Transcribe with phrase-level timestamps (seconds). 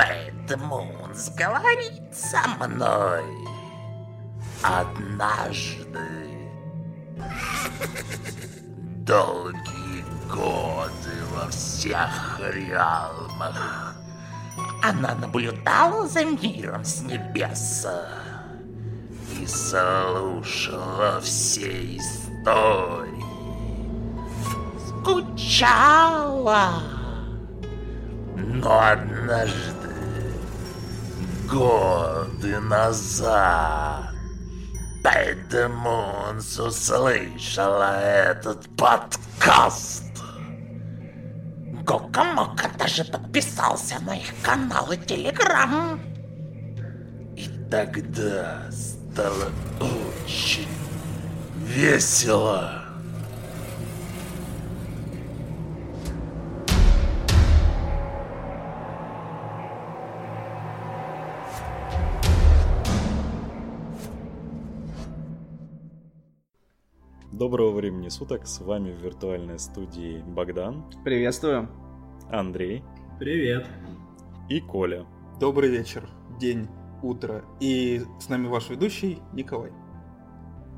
[0.00, 3.24] Поэтому он сговорит со мной.
[4.62, 6.00] Однажды.
[9.04, 13.94] Долгие годы во всех реалмах.
[14.82, 18.08] Она наблюдала за миром с небеса
[19.38, 23.24] и слушала все истории.
[25.02, 26.82] Скучала.
[28.36, 29.79] Но однажды,
[31.50, 34.14] годы назад,
[35.02, 40.04] Пэдемонс услышала этот подкаст.
[41.82, 46.00] Гокомока даже подписался на их канал и телеграм.
[47.36, 50.68] И тогда стало очень
[51.56, 52.79] весело.
[67.40, 70.84] Доброго времени суток, с вами в виртуальной студии Богдан.
[71.04, 71.70] Приветствую.
[72.28, 72.84] Андрей.
[73.18, 73.66] Привет.
[74.50, 75.06] И Коля.
[75.40, 76.06] Добрый вечер,
[76.38, 76.68] день,
[77.02, 77.42] утро.
[77.58, 79.72] И с нами ваш ведущий Николай.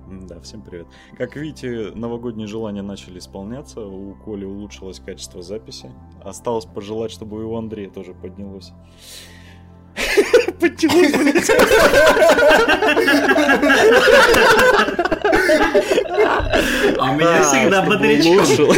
[0.09, 0.87] Да, всем привет.
[1.19, 5.91] Как видите, новогодние желания начали исполняться, у Коли улучшилось качество записи.
[6.23, 8.71] Осталось пожелать, чтобы и у Андрея тоже поднялось.
[10.61, 11.51] Подтянулось, блядь.
[16.99, 18.69] А у меня всегда бодрячком.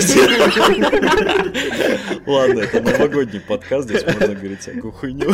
[2.26, 5.30] Ладно, это новогодний подкаст, здесь можно говорить всякую хуйню.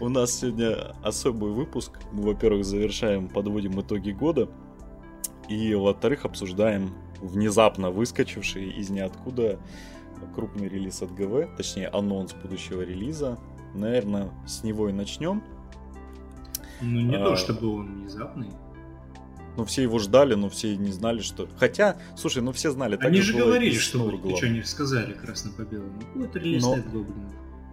[0.00, 1.92] У нас сегодня особый выпуск.
[2.12, 4.48] Мы, во-первых, завершаем, подводим итоги года.
[5.48, 9.58] И, во-вторых, обсуждаем внезапно выскочивший из ниоткуда
[10.34, 13.38] крупный релиз от ГВ, точнее анонс будущего релиза.
[13.74, 15.42] Наверное, с него и начнем.
[16.82, 17.24] Ну, не А.
[17.24, 18.50] то, чтобы он внезапный.
[19.56, 21.46] Ну, все его ждали, но все не знали, что...
[21.58, 22.96] Хотя, слушай, ну все знали.
[22.96, 24.10] так Они же говорили, что.
[24.10, 25.92] Ты что, не сказали красно по белому?
[26.14, 27.30] Вот релиз Но- Goblin.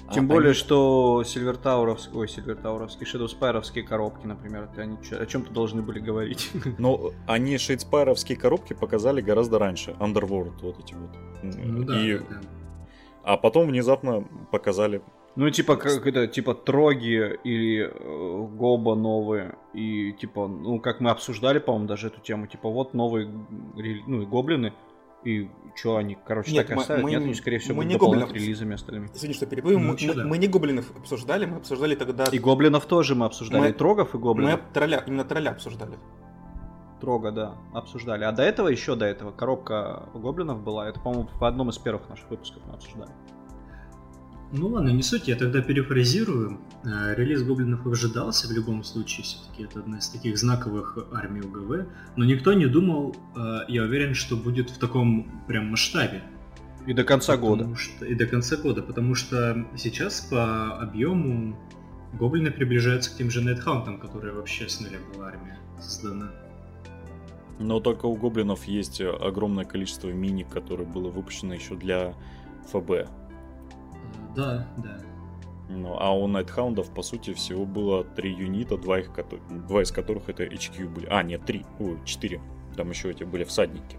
[0.07, 5.53] А Тем более, они- что Сильвертауровские, ой, Сильвертауровские, Шедоуспайровские коробки, например, это они о чем-то
[5.53, 6.49] должны были говорить.
[6.79, 9.95] Но они шейдспайровские коробки показали гораздо раньше.
[9.99, 11.11] Underworld, вот эти вот.
[11.43, 12.41] Ну да, И- да, да.
[13.23, 15.01] А потом внезапно показали...
[15.39, 21.11] Ну, типа, как это, типа, троги или э, гоба новые, и, типа, ну, как мы
[21.11, 23.27] обсуждали, по-моему, даже эту тему, типа, вот новые,
[23.77, 24.73] рели- ну, и гоблины,
[25.23, 27.03] и что они, короче, Нет, так и мы- оставят?
[27.03, 28.33] мы- Нет, они, скорее всего, мы не гоблинов.
[28.33, 29.09] релизами остальными.
[29.15, 29.79] Извини, что перебью.
[29.79, 30.25] Ну, мы, мы- да.
[30.25, 32.25] мы не гоблинов обсуждали, мы обсуждали тогда...
[32.25, 34.59] И гоблинов тоже мы обсуждали, Мы- и трогов, и мы гоблинов.
[34.73, 35.97] тролля, именно тролля обсуждали.
[36.99, 38.25] Трога, да, обсуждали.
[38.25, 40.89] А до этого, еще до этого, коробка гоблинов была.
[40.89, 43.11] Это, по-моему, в одном из первых наших выпусков мы обсуждали.
[44.51, 46.59] Ну ладно, не суть, я тогда перефразирую.
[46.83, 51.87] Э, Релиз Гоблинов ожидался в любом случае, все-таки это одна из таких знаковых армий УГВ,
[52.15, 56.23] но никто не думал, э, я уверен, что будет в таком прям масштабе.
[56.87, 57.75] И до конца года.
[57.75, 61.55] Что- и до конца года, потому что сейчас по объему
[62.13, 66.31] гоблины приближаются к тем же Найтхаунтам, которые вообще с нуля была армия создана.
[67.59, 72.15] Но только у гоблинов есть огромное количество мини, которое было выпущено еще для
[72.71, 73.09] ФБ.
[74.35, 74.99] Да, да.
[75.69, 79.11] Ну, а у Найтхаундов, по сути, всего было три юнита, два, их,
[79.67, 81.05] два из которых это HQ были.
[81.09, 81.63] А, нет, три.
[81.79, 82.41] Ой, четыре.
[82.75, 83.97] Там еще эти были всадники.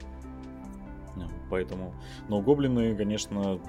[1.14, 1.94] Ну, Поэтому...
[2.28, 3.60] Но гоблины, конечно,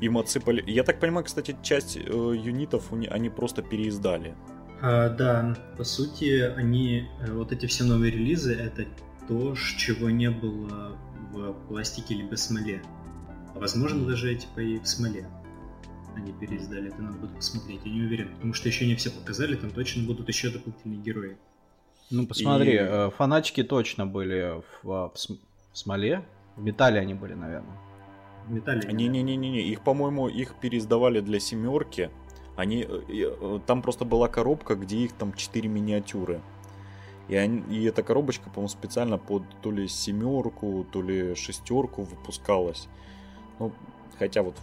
[0.00, 0.64] им отсыпали...
[0.66, 4.34] Я так понимаю, кстати, часть э, юнитов они просто переиздали.
[4.80, 8.86] А, да, по сути, они, э, вот эти все новые релизы, это
[9.28, 10.96] то, чего не было
[11.32, 12.82] в пластике либо смоле.
[13.54, 15.26] А возможно, даже типа и в смоле.
[16.16, 19.54] Они переиздали, это надо будет посмотреть, я не уверен, потому что еще не все показали,
[19.54, 21.36] там точно будут еще дополнительные герои.
[22.10, 26.24] Ну, посмотри, И- э, фанатики точно были в, а, в см- в смоле.
[26.56, 27.76] В металле они были, наверное.
[28.46, 28.90] В металле.
[28.92, 32.10] Не-не-не-не, их, по-моему, их переиздавали для семерки.
[32.56, 36.40] Они, э, э, там просто была коробка, где их там 4 миниатюры.
[37.28, 42.88] И, они- и эта коробочка, по-моему, специально под то ли семерку, то ли шестерку выпускалась.
[43.58, 43.72] Ну,
[44.18, 44.54] хотя вот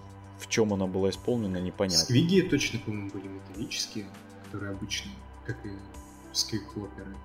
[0.44, 2.04] в чем она была исполнена, непонятно.
[2.04, 4.06] Сквиги точно, по-моему, были металлические,
[4.46, 5.70] которые обычные, как и
[6.34, 7.16] сквик-хлоперы.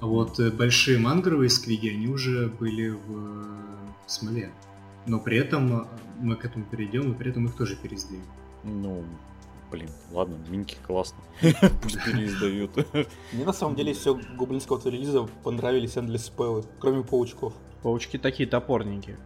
[0.00, 3.44] А вот э, большие мангровые сквиги, они уже были в э,
[4.06, 4.50] смоле.
[5.06, 5.86] Но при этом э,
[6.20, 8.20] мы к этому перейдем, и при этом их тоже переиздали.
[8.62, 9.04] Ну,
[9.70, 11.18] блин, ладно, минки классно.
[11.82, 12.76] Пусть переиздают.
[13.32, 17.54] Мне на самом деле все гоблинского релиза понравились Endless Spell, кроме паучков.
[17.82, 19.16] Паучки такие топорненькие.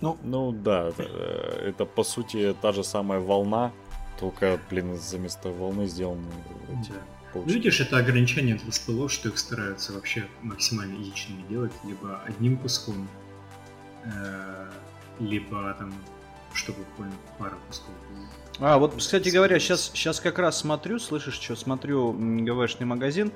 [0.00, 3.72] Ну, ну да, это, э, это по сути та же самая волна,
[4.18, 6.26] только, блин, за место волны сделаны
[6.80, 6.92] эти
[7.34, 7.40] Да.
[7.46, 13.08] видишь, это ограничение для стволов, что их стараются вообще максимально яичными делать, либо одним куском,
[14.04, 14.70] э,
[15.18, 15.92] либо там,
[16.54, 17.94] чтобы буквально пара кусков.
[18.58, 23.32] А, вот, кстати говоря, сейчас, сейчас как раз смотрю, слышишь, что смотрю ГВшный магазин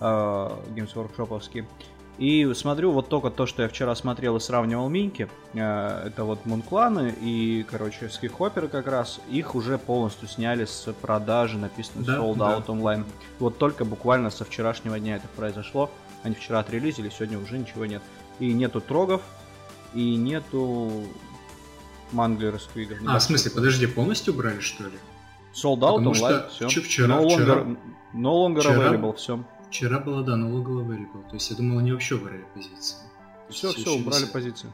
[0.00, 1.64] э, Games Workshop'овский,
[2.18, 6.44] и смотрю вот только то, что я вчера смотрел и сравнивал миньки, э, это вот
[6.46, 12.36] Мункланы и, короче, Скихоперы как раз, их уже полностью сняли с продажи, написано Да, Sold
[12.36, 12.56] да.
[12.58, 13.04] Out Online.
[13.38, 15.90] Вот только буквально со вчерашнего дня это произошло,
[16.24, 18.02] они вчера отрелизили, сегодня уже ничего нет.
[18.40, 19.22] И нету трогов,
[19.94, 20.90] и нету
[22.12, 22.98] манглера сквигов.
[23.06, 24.98] А, в смысле, подожди, полностью убрали, что ли?
[25.54, 26.80] Sold out Потому онлайн, что все.
[26.82, 27.76] вчера- no вчера- longer,
[28.14, 29.40] no longer вчера- available, все.
[29.70, 31.28] Вчера было, да, налоговый available.
[31.28, 32.96] То есть я думал, они вообще убрали позиции.
[33.50, 34.32] Все, все, убрали висит.
[34.32, 34.72] позицию.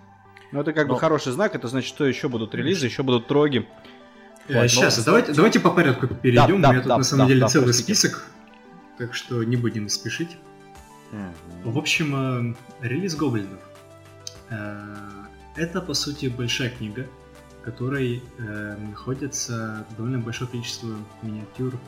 [0.53, 3.27] Ну, это как бы Но- хороший знак, это значит, что еще будут релизы, еще будут
[3.27, 3.69] троги.
[4.49, 6.61] Э, Ладно, Сейчас, ну, давайте, давайте по порядку перейдем.
[6.61, 7.95] Да, У меня да, тут да, на самом да, деле да, целый простите.
[7.95, 8.25] список,
[8.99, 10.37] так что не будем спешить.
[11.13, 11.73] Мгм.
[11.73, 13.61] В общем, э, релиз гоблинов.
[14.51, 14.97] Э,
[15.57, 17.07] Это, по сути, большая книга,
[17.61, 20.89] в которой э, находится довольно большое количество
[21.23, 21.79] миниатюр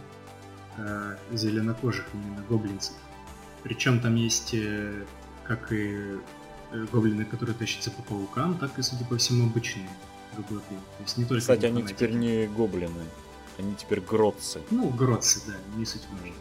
[0.78, 2.94] э, зеленокожих именно гоблинцев.
[3.62, 5.04] Причем там есть э,
[5.44, 6.18] как и
[6.72, 9.88] э, гоблины, которые тащатся по паукам, так и, судя по всему, обычные
[10.36, 10.60] гоблины.
[10.98, 13.04] То есть не только Кстати, они теперь не гоблины,
[13.58, 14.60] они теперь гротцы.
[14.70, 16.34] Ну, гротцы, да, не суть важно.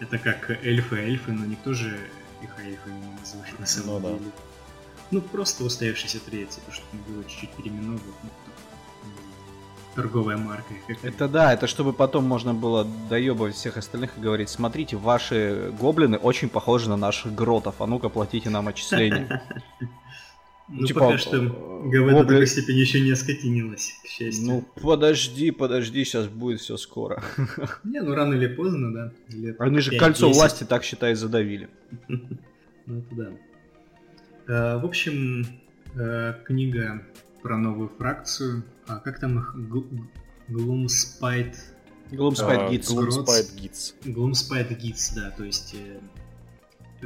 [0.00, 1.98] Это как эльфы-эльфы, но никто же
[2.42, 4.18] их эльфами не называет на самом Ну да.
[4.18, 4.30] деле.
[5.12, 8.02] Ну, просто устоявшиеся третьи, потому что было чуть-чуть переименовывать.
[9.96, 10.74] Ну, торговая марка.
[11.02, 16.16] Это да, это чтобы потом можно было доебывать всех остальных и говорить, смотрите, ваши гоблины
[16.18, 19.42] очень похожи на наших гротов, а ну-ка платите нам отчисления.
[20.68, 24.46] Ну, типа, пока что э, ГВ до такой степени еще не оскотинилось, к счастью.
[24.46, 27.22] Ну, подожди, подожди, сейчас будет все скоро.
[27.84, 29.12] Не, ну рано или поздно, да.
[29.28, 29.98] лет Они же 5-10.
[29.98, 31.68] кольцо власти, так считай, задавили.
[32.88, 33.14] Ну, это
[34.46, 34.74] да.
[34.76, 35.46] Э, В общем,
[35.94, 37.02] э, книга
[37.46, 38.64] про новую фракцию.
[38.88, 39.54] А как там их?
[40.48, 41.56] Gloomspite
[42.10, 42.92] Gloomspite Gits.
[42.92, 43.94] Gloomspite Gits.
[44.04, 46.00] Gloomspite Gits, да, то есть э,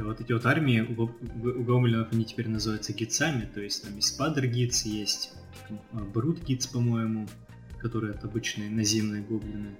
[0.01, 3.95] вот эти вот армии у, гоб- у гоблинов они теперь называются гитсами, то есть там
[3.95, 5.33] есть Падр Гитс, есть
[5.91, 7.27] Брут Гитс, по-моему,
[7.79, 9.75] которые это обычные наземные гоблины,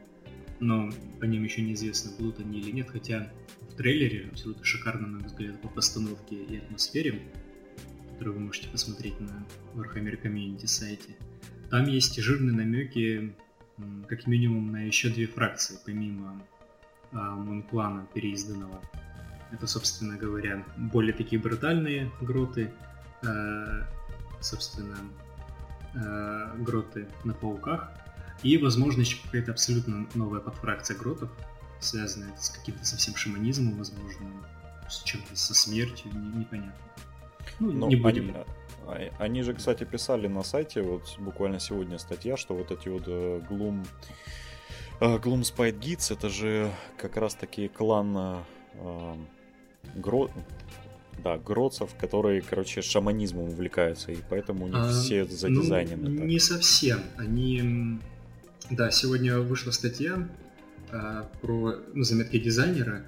[0.60, 3.32] но по ним еще неизвестно, будут они или нет, хотя
[3.70, 7.22] в трейлере абсолютно шикарно, на мой взгляд, по постановке и атмосфере,
[8.22, 11.16] которую вы можете посмотреть на Warhammer Community сайте.
[11.72, 13.36] Там есть жирные намеки,
[14.08, 16.40] как минимум, на еще две фракции, помимо
[17.14, 18.80] а, Монклана переизданного.
[19.52, 22.72] Это, собственно говоря, более такие брутальные гроты,
[23.24, 23.86] э,
[24.40, 24.98] собственно,
[25.96, 27.92] э, гроты на пауках,
[28.44, 31.32] и, возможно, еще какая-то абсолютно новая подфракция гротов,
[31.80, 34.30] связанная с каким-то совсем шаманизмом, возможно,
[34.88, 36.76] с чем-то со смертью, не- непонятно.
[37.60, 38.36] Ну, Ну, не будем.
[38.88, 42.90] Они, а- они же, кстати, писали на сайте, вот буквально сегодня статья, что вот эти
[42.90, 43.86] вот э, Gloom,
[45.00, 49.16] э, Gloom Spite Gits, это же как раз таки клан э,
[49.96, 50.30] Гро...
[51.24, 56.26] Да, гроцев, которые, короче, шаманизмом увлекаются, и поэтому у них А, все Ну, задизайнены так.
[56.26, 57.02] Не совсем.
[57.18, 58.00] Они...
[58.72, 60.28] Да, сегодня вышла статья
[60.90, 63.06] а, про ну, заметки дизайнера,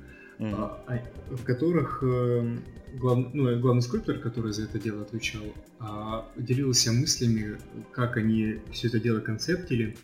[0.51, 2.57] А, а, в которых э,
[2.99, 5.43] глав- ну, главный скульптор, который за это дело отвечал,
[5.79, 7.57] а, делился мыслями,
[7.91, 9.95] как они все это дело концептили,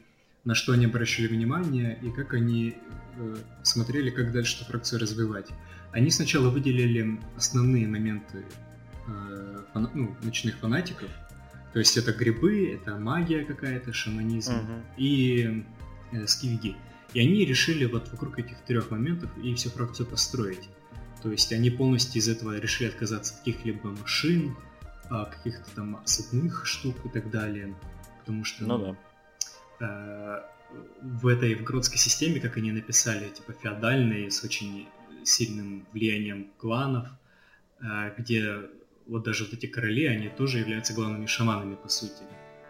[0.45, 2.75] на что они обращали внимание и как они
[3.17, 5.47] э, смотрели, как дальше эту фракцию развивать.
[5.91, 8.43] Они сначала выделили основные моменты
[9.07, 11.09] э, фана- ну, ночных фанатиков,
[11.73, 14.83] то есть это грибы, это магия какая-то, шаманизм Мгм.
[14.97, 15.63] и
[16.13, 16.75] э, скивиги.
[17.13, 20.69] И они решили вот вокруг этих трех моментов и всю фракцию построить.
[21.23, 24.55] То есть они полностью из этого решили отказаться от каких-либо машин,
[25.09, 27.75] а, каких-то там цветных штук и так далее.
[28.19, 28.95] Потому что Ну
[29.79, 29.85] да.
[29.85, 34.87] э, в этой в гродской системе, как они написали, типа феодальной, с очень
[35.23, 37.07] сильным влиянием кланов,
[37.81, 38.69] э, где
[39.07, 42.21] вот даже вот эти короли, они тоже являются главными шаманами, по сути.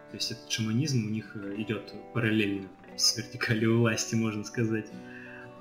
[0.09, 2.67] То есть этот шаманизм у них э, идет параллельно
[2.97, 4.87] с вертикалью власти, можно сказать.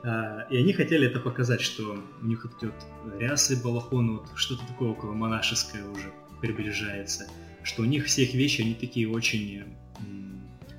[0.04, 4.66] А, И они хотели это показать, что у них вот вот рясы, балахоны, вот что-то
[4.66, 7.28] такое около монашеское уже приближается.
[7.62, 9.64] Что у них все их вещи, они такие очень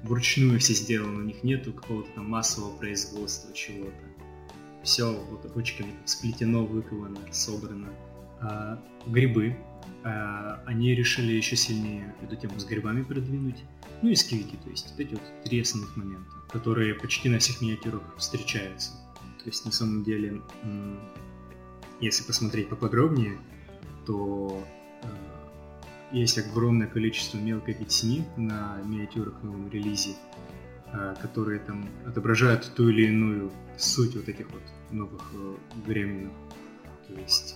[0.03, 3.94] вручную все сделаны, у них нету какого-то там массового производства чего-то.
[4.84, 7.89] Все вот ручками сплетено, выковано, собрано.
[8.41, 9.58] А, грибы.
[10.03, 13.63] А, они решили еще сильнее эту тему с грибами продвинуть.
[14.01, 17.62] Ну и сквики, то есть вот эти вот три основных момента, которые почти на всех
[17.62, 18.91] миниатюрах встречаются.
[19.44, 20.41] То есть на самом деле,
[22.01, 23.39] если посмотреть поподробнее,
[24.06, 24.63] то
[25.03, 25.08] э,
[26.12, 30.15] есть огромное количество мелкой пятисни на миниатюрах в новом релизе,
[30.91, 36.34] э, которые там отображают ту или иную суть вот этих вот новых э, временных.
[37.08, 37.56] То есть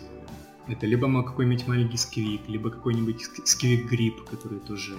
[0.68, 4.96] это либо какой-нибудь маленький сквик, либо какой-нибудь ск- сквик-гриб, который тоже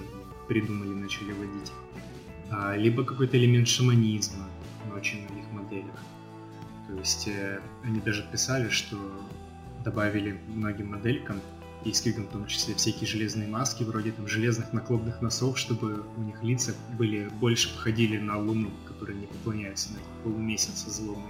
[0.47, 1.71] придумали, начали водить.
[2.51, 4.47] А, либо какой-то элемент шаманизма
[4.87, 5.95] на очень многих моделях.
[6.87, 8.97] То есть э, они даже писали, что
[9.83, 11.41] добавили многим моделькам,
[11.85, 16.21] и сквигам в том числе, всякие железные маски, вроде там железных наклонных носов, чтобы у
[16.21, 21.29] них лица были больше походили на Луну, которые не поклоняются на полумесяц злому.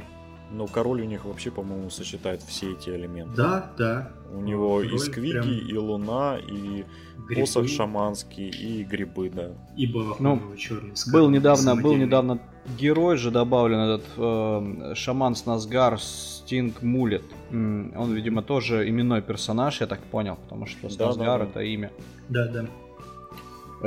[0.52, 3.36] Но король у них вообще, по-моему, сочетает все эти элементы.
[3.36, 4.12] Да, да.
[4.34, 6.86] У него и Король сквиги, прям и луна, и
[7.28, 9.52] грибы, посох шаманский, и грибы, да.
[9.76, 12.40] и балахоновый черный Был недавно, был недавно
[12.78, 17.24] герой же добавлен этот э, шаман с Назгар Стинг Мулет.
[17.52, 21.46] Он, видимо, тоже именной персонаж, я так понял, потому что Да, да, Сназгар да.
[21.46, 21.92] это имя.
[22.30, 22.66] Да, да.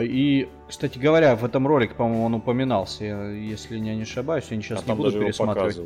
[0.00, 3.04] И, кстати говоря, в этом ролике, по-моему, он упоминался.
[3.04, 5.80] Я- если я не ошибаюсь, я сейчас а не там буду пересматривать.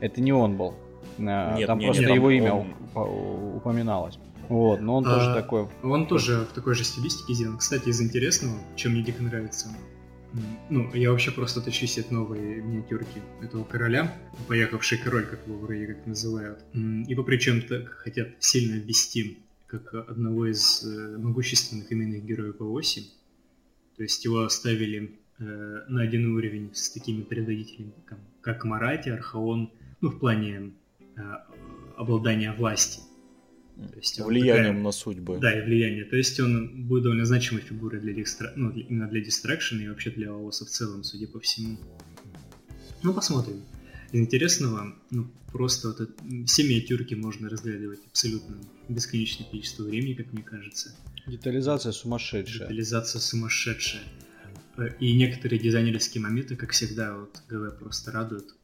[0.00, 0.74] Это не он был.
[1.18, 4.18] А, Нет, там не, просто не, там его имя он- уп- упоминалось.
[4.48, 5.68] Вот, но он А, тоже такой.
[5.82, 7.56] Он тоже в такой же стилистике сделан.
[7.58, 9.68] Кстати, из интересного, чем мне дико нравится,
[10.68, 14.12] ну, я вообще просто тащу себе новые миниатюрки этого короля,
[14.48, 16.64] поехавший король, как его вроде как называют.
[16.74, 22.64] М, Его причем так хотят сильно ввести как одного из э, могущественных именных героев по
[22.64, 23.04] оси.
[23.96, 29.70] То есть его оставили э, на один уровень с такими предводителями, как, как Марати, Архаон,
[30.00, 30.72] ну, в плане
[31.16, 31.20] э,
[31.96, 33.00] обладания власти.
[33.76, 35.38] То есть Влиянием такая- на судьбы.
[35.38, 36.04] да, и влияние.
[36.04, 38.52] То есть он будет довольно значимой фигурой для дистра...
[38.56, 41.76] ну, для- именно для дистракшена и вообще для ООСа в целом, судя по всему.
[43.02, 43.62] Ну, посмотрим.
[44.12, 46.12] Из интересного, ну, просто вот это-
[46.46, 48.56] все миниатюрки можно разглядывать абсолютно
[48.88, 50.94] бесконечное количество времени, как мне кажется.
[51.26, 52.60] Детализация сумасшедшая.
[52.68, 54.02] Детализация сумасшедшая.
[54.78, 58.54] Э, И некоторые дизайнерские моменты, как всегда, вот ГВ просто радуют.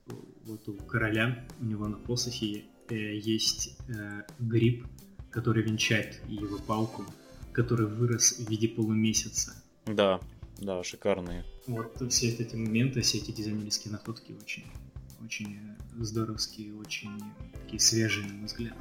[0.45, 4.87] Вот у короля, у него на посохе э, есть э, гриб,
[5.31, 7.07] который венчает его палку,
[7.53, 9.55] который вырос в виде полумесяца.
[9.87, 10.21] Да,
[10.61, 11.45] да, шикарные.
[11.67, 14.65] Вот все эти моменты, все эти дизайнерские находки очень,
[15.25, 15.59] очень
[15.99, 17.11] здоровские, очень
[17.65, 18.75] такие свежие, на мой взгляд.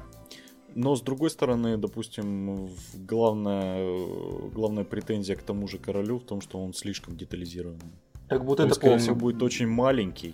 [0.76, 6.64] Но с другой стороны, допустим, главная, главная претензия к тому же королю в том, что
[6.64, 7.92] он слишком детализированный.
[8.30, 10.34] Как будто Он, это скорее всего, будет очень маленький.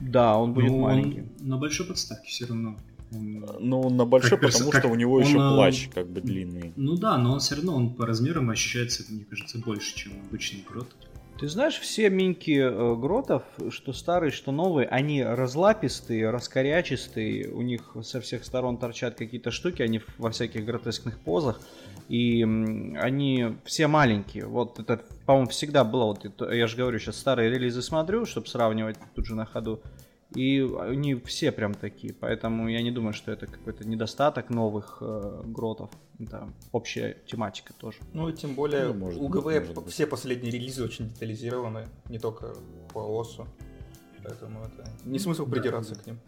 [0.00, 1.24] Да, он будет Но он маленький.
[1.40, 2.76] на большой подставке все равно.
[3.12, 5.54] Он- Но он на большой, Как перс- потому как что у него он, еще э,
[5.54, 6.72] плащ как бы длинный.
[6.76, 10.64] Ну да, но он все равно он по размерам ощущается, мне кажется, больше, чем обычный
[10.68, 10.88] грот.
[11.38, 17.94] Ты знаешь, все миньки э, гротов, что старые, что новые, они разлапистые, раскорячистые, у них
[18.02, 21.60] со всех сторон торчат какие-то штуки, они во всяких гротескных позах,
[22.08, 24.46] и они все маленькие.
[24.46, 28.46] Вот это, по-моему, всегда было, вот это- я же говорю, сейчас старые релизы смотрю, чтобы
[28.46, 29.82] сравнивать тут же на ходу,
[30.36, 35.42] и они все прям такие, поэтому я не думаю, что это какой-то недостаток новых э,
[35.46, 35.90] гротов.
[36.18, 37.98] Это общая тематика тоже.
[38.14, 39.92] Ну и тем более Ну, может у ГВ может быть.
[39.92, 42.54] все последние релизы очень детализированы, не только
[42.92, 43.46] по ОСу.
[44.22, 45.52] Поэтому это не смысл Да.
[45.52, 46.18] придираться к ним.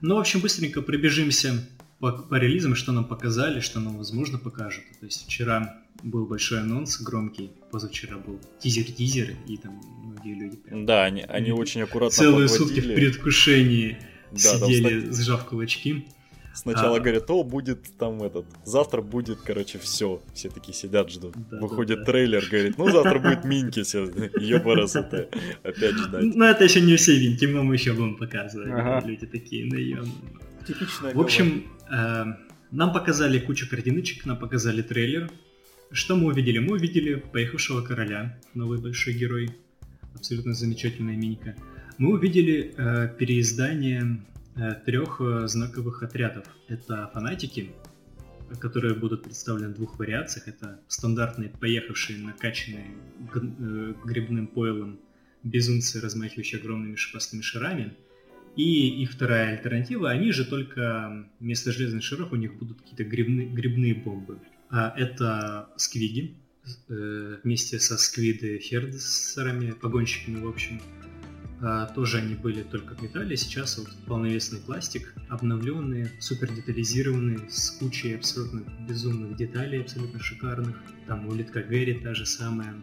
[0.00, 1.52] Ну, в общем, быстренько пробежимся
[1.98, 4.84] по, по релизам, что нам показали, что нам, возможно, покажут.
[5.00, 10.86] То есть вчера был большой анонс, громкий, позавчера был тизер-тизер, и там многие люди прям
[10.86, 12.94] Да, они, они очень аккуратно целые сутки в подводили.
[12.94, 13.98] предвкушении
[14.32, 16.06] Да, там сидели, ста- сжав кулачки.
[16.54, 17.00] Сначала А.
[17.00, 20.20] говорят, о, будет там этот, завтра будет, короче, все.
[20.34, 21.34] Все такие сидят, ждут.
[21.50, 22.12] Да, Выходит да, да.
[22.12, 24.04] трейлер, говорит, ну завтра будет Минки, все,
[24.40, 25.28] ебарас это
[25.62, 26.34] опять ждать.
[26.34, 28.70] Но это еще не все винти, мы еще будем показывать.
[28.72, 29.06] Ага.
[29.06, 30.12] Люди такие, наемные.
[30.66, 32.24] Типичная В общем, э,
[32.72, 35.30] нам показали кучу картиночек, нам показали трейлер.
[35.90, 36.58] Что мы увидели?
[36.58, 39.50] Мы увидели поехавшего короля, новый большой герой,
[40.14, 41.56] абсолютно замечательная минька.
[41.96, 44.22] Мы увидели э, переиздание
[44.84, 46.44] трех знаковых отрядов.
[46.66, 47.70] Это фанатики,
[48.60, 50.48] которые будут представлены в двух вариациях.
[50.48, 52.86] Это стандартные поехавшие, накачанные
[53.34, 54.98] э, грибным пойлом
[55.42, 57.94] безумцы, размахивающие огромными шипастыми шарами.
[58.56, 63.48] И их вторая альтернатива, они же только вместо железных шаров у них будут какие-то грибные,
[63.48, 64.38] грибные бомбы.
[64.70, 66.36] А это сквиги
[66.88, 70.80] э, вместе со сквиды хердсерами, погонщиками, в общем.
[71.60, 77.70] А, тоже они были только в металле, сейчас вот полновесный пластик, обновленные, супер детализированные, с
[77.72, 80.76] кучей абсолютно безумных деталей, абсолютно шикарных.
[81.06, 82.76] Там улитка Гэри та же самая,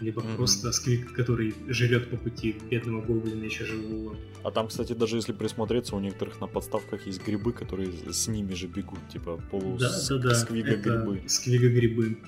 [0.00, 0.36] либо Мгм.
[0.36, 4.16] просто сквик, который живет по пути бедного гоблина еще живого.
[4.44, 8.54] А там, кстати, даже если присмотреться, у некоторых на подставках есть грибы, которые с ними
[8.54, 10.44] же бегут, типа полу Да, да, да.
[10.46, 11.22] грибы.
[11.26, 12.18] Сквига грибы.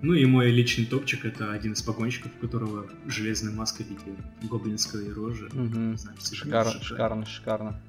[0.00, 4.16] Ну и мой личный топчик это один из погонщиков, у которого железная маска в виде
[4.50, 5.48] гоблинской рожи.
[5.52, 5.92] Мгм.
[5.92, 6.82] Не знаю, Шикарно, шикарно.
[6.84, 7.82] шикарно, шикарно.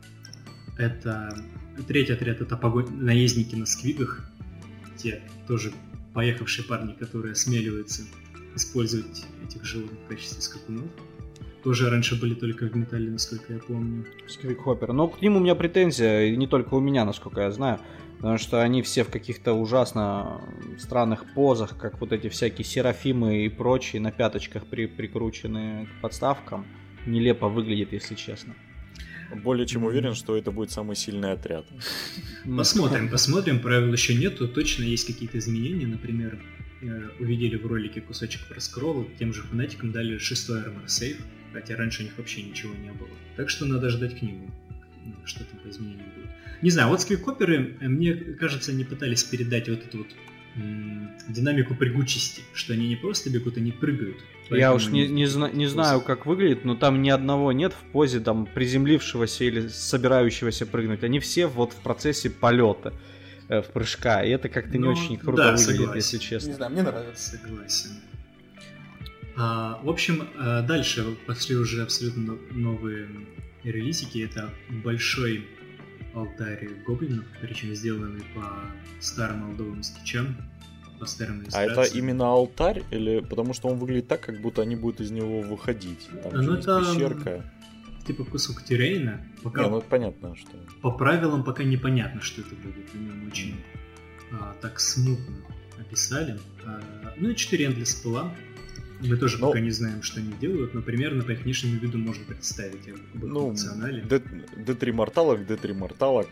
[0.77, 1.43] Это
[1.87, 3.03] третий отряд, это погон...
[3.03, 4.29] наездники на сквигах.
[4.97, 5.71] Те тоже
[6.13, 8.03] поехавшие парни, которые осмеливаются
[8.55, 10.85] использовать этих животных в качестве скакунов.
[11.63, 14.05] Тоже раньше были только в металле, насколько я помню.
[14.27, 14.91] Сквикхоппер.
[14.91, 17.79] Но к ним у меня претензия, и не только у меня, насколько я знаю.
[18.17, 20.41] Потому что они все в каких-то ужасно
[20.77, 26.65] странных позах, как вот эти всякие серафимы и прочие, на пяточках при, прикрученные к подставкам.
[27.05, 28.55] Нелепо выглядит, если честно.
[29.43, 31.65] Более чем уверен, что это будет самый сильный отряд.
[32.45, 33.59] Посмотрим, посмотрим.
[33.59, 34.47] Правил еще нету.
[34.47, 35.87] Точно есть какие-то изменения.
[35.87, 36.39] Например,
[36.83, 39.07] э, увидели в ролике кусочек про скролл.
[39.17, 41.17] Тем же фанатикам дали шестой армор сейф.
[41.53, 43.09] Хотя раньше у них вообще ничего не было.
[43.37, 44.49] Так что надо ждать книгу.
[45.25, 46.29] Что там по изменениям будет.
[46.61, 50.07] Не знаю, вот сквикоперы, э, мне кажется, они пытались передать вот эту вот
[50.55, 54.17] м, динамику прыгучести, что они не просто бегут, они прыгают.
[54.49, 57.91] Я уж не, не, зна- не знаю, как выглядит, но там ни одного нет в
[57.91, 61.03] позе там приземлившегося или собирающегося прыгнуть.
[61.03, 62.93] Они все вот в процессе полета,
[63.61, 64.23] в прыжка.
[64.23, 65.95] И это как-то не Ну, очень круто да, выглядит, согласен.
[65.95, 66.53] если Не честно.
[66.53, 67.37] знаю, мне нравится.
[67.37, 67.89] Согласен.
[69.35, 73.07] А, в общем, а, дальше пошли уже абсолютно но- новые
[73.63, 74.19] релизики.
[74.19, 74.49] Это
[74.83, 75.47] большой
[76.13, 78.43] алтарь гоблинов, причем сделанный по
[78.99, 80.37] старым олдовым скетчам,
[80.99, 82.83] по старым А это именно алтарь?
[82.91, 86.07] Или потому что он выглядит так, как будто они будут из него выходить?
[86.21, 87.52] Там же Ну, это- пещерка.
[88.05, 89.21] Типа кусок террейна.
[89.43, 90.51] Пока Не, ну понятно, что...
[90.81, 92.85] по правилам пока непонятно, что это будет.
[92.93, 93.55] Они нам очень
[94.31, 95.35] а, так смутно
[95.79, 96.37] описали.
[96.65, 96.81] А,
[97.17, 98.33] ну и 4 Endless пыла.
[98.99, 101.97] Мы тоже Ну- пока не знаем, что они делают, но примерно по их внешнему виду
[101.97, 104.01] можно представить об их Ну, функционале.
[104.03, 104.21] Д-
[104.57, 106.27] D3 морталок, D3 морталок.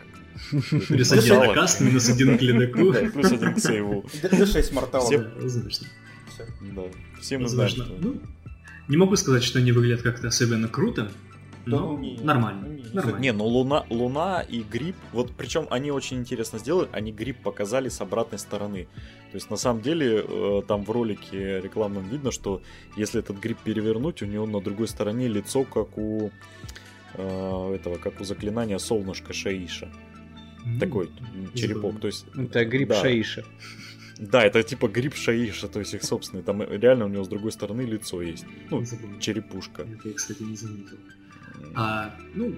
[0.88, 2.92] Плюс один на каст, минус один к ледаку.
[2.92, 4.04] Да, плюс один к сейву.
[4.22, 5.06] D6 морталов.
[5.06, 5.86] Все- Да, возможно.
[6.60, 6.82] Да.
[7.20, 7.84] Все мы знаем, что...
[8.00, 8.20] Ну,
[8.88, 11.12] не могу сказать, что они выглядят как-то особенно круто,
[11.66, 12.66] Да, не, нормально.
[12.66, 12.90] не, не.
[12.90, 13.18] нормально.
[13.18, 17.88] Не, ну Луна, Луна и гриб, вот причем они очень интересно сделали, они гриб показали
[17.88, 18.88] с обратной стороны.
[19.30, 22.62] То есть на самом деле э, там в ролике рекламном видно, что
[22.96, 26.30] если этот гриб перевернуть, у него на другой стороне лицо, как у
[27.14, 29.88] э, этого, как у заклинания солнышко Шаиша.
[30.64, 32.00] М, Такой м, черепок.
[32.00, 33.00] То есть, Это гриб да.
[33.00, 33.44] Шаиша.
[34.18, 36.42] Да, это типа гриб Шаиша, то есть их собственный.
[36.42, 38.44] Там реально у него с другой стороны лицо есть.
[38.70, 38.84] Ну,
[39.20, 39.82] черепушка.
[39.82, 40.98] Это я, кстати, не заметил.
[41.74, 42.54] А, ну,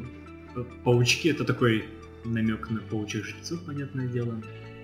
[0.84, 1.84] паучки это такой
[2.24, 4.34] намек на паучьих жрецов, понятное дело.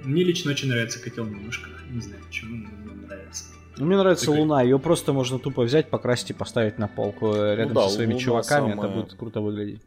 [0.05, 1.83] Мне лично очень нравится котел на ножках.
[1.90, 3.44] Не знаю почему, но мне нравится.
[3.77, 7.33] Ну, Мне нравится Такой- Луна, ее просто можно тупо взять, покрасить и поставить на полку
[7.35, 9.81] э, рядом да, со своими Луна чуваками, самая- это будет круто выглядеть.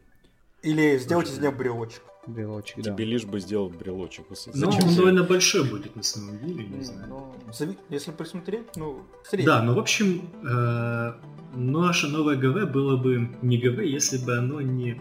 [0.62, 2.02] Или сделать из нее брелочек.
[2.26, 2.94] Брелочек, да.
[2.94, 4.24] Тебе лишь бы сделать брелочек.
[4.30, 7.06] Но зачем он довольно большой будет на самом деле, не знаю.
[7.08, 9.46] Ну, зави- Если присмотреть, ну, средний.
[9.46, 11.12] Да, ну в общем, э,
[11.54, 15.00] наше новое ГВ было бы не ГВ, если бы оно не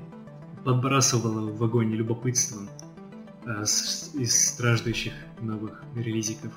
[0.63, 2.69] подбрасывало в вагоне любопытством
[3.45, 6.53] э, с- из страждущих новых релизиков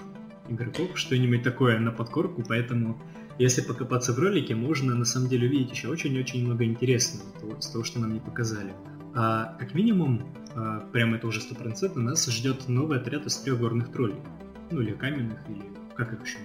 [0.49, 3.01] игроков, что-нибудь такое на подкорку, поэтому
[3.39, 7.69] если покопаться в ролике, можно на самом деле увидеть еще очень-очень много интересного того- с
[7.69, 8.73] того, что нам не показали.
[9.15, 10.23] А, как минимум,
[10.55, 14.17] а, прямо это уже стопроцентно, нас ждет новый отряд из трех горных троллей.
[14.71, 15.63] Ну или каменных, или
[15.97, 16.39] как их еще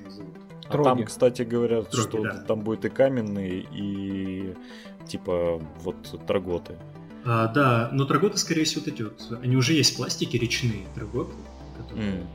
[0.77, 0.87] назовут.
[0.87, 2.37] А там, кстати, говорят, Троги, что да.
[2.47, 4.55] там будет и каменные, и
[5.07, 6.75] типа вот траготы.
[7.23, 10.85] А, да, но траготы, скорее всего, вот эти вот, они уже есть в пластике, речные
[10.95, 11.33] траготы,
[11.77, 12.27] которые М.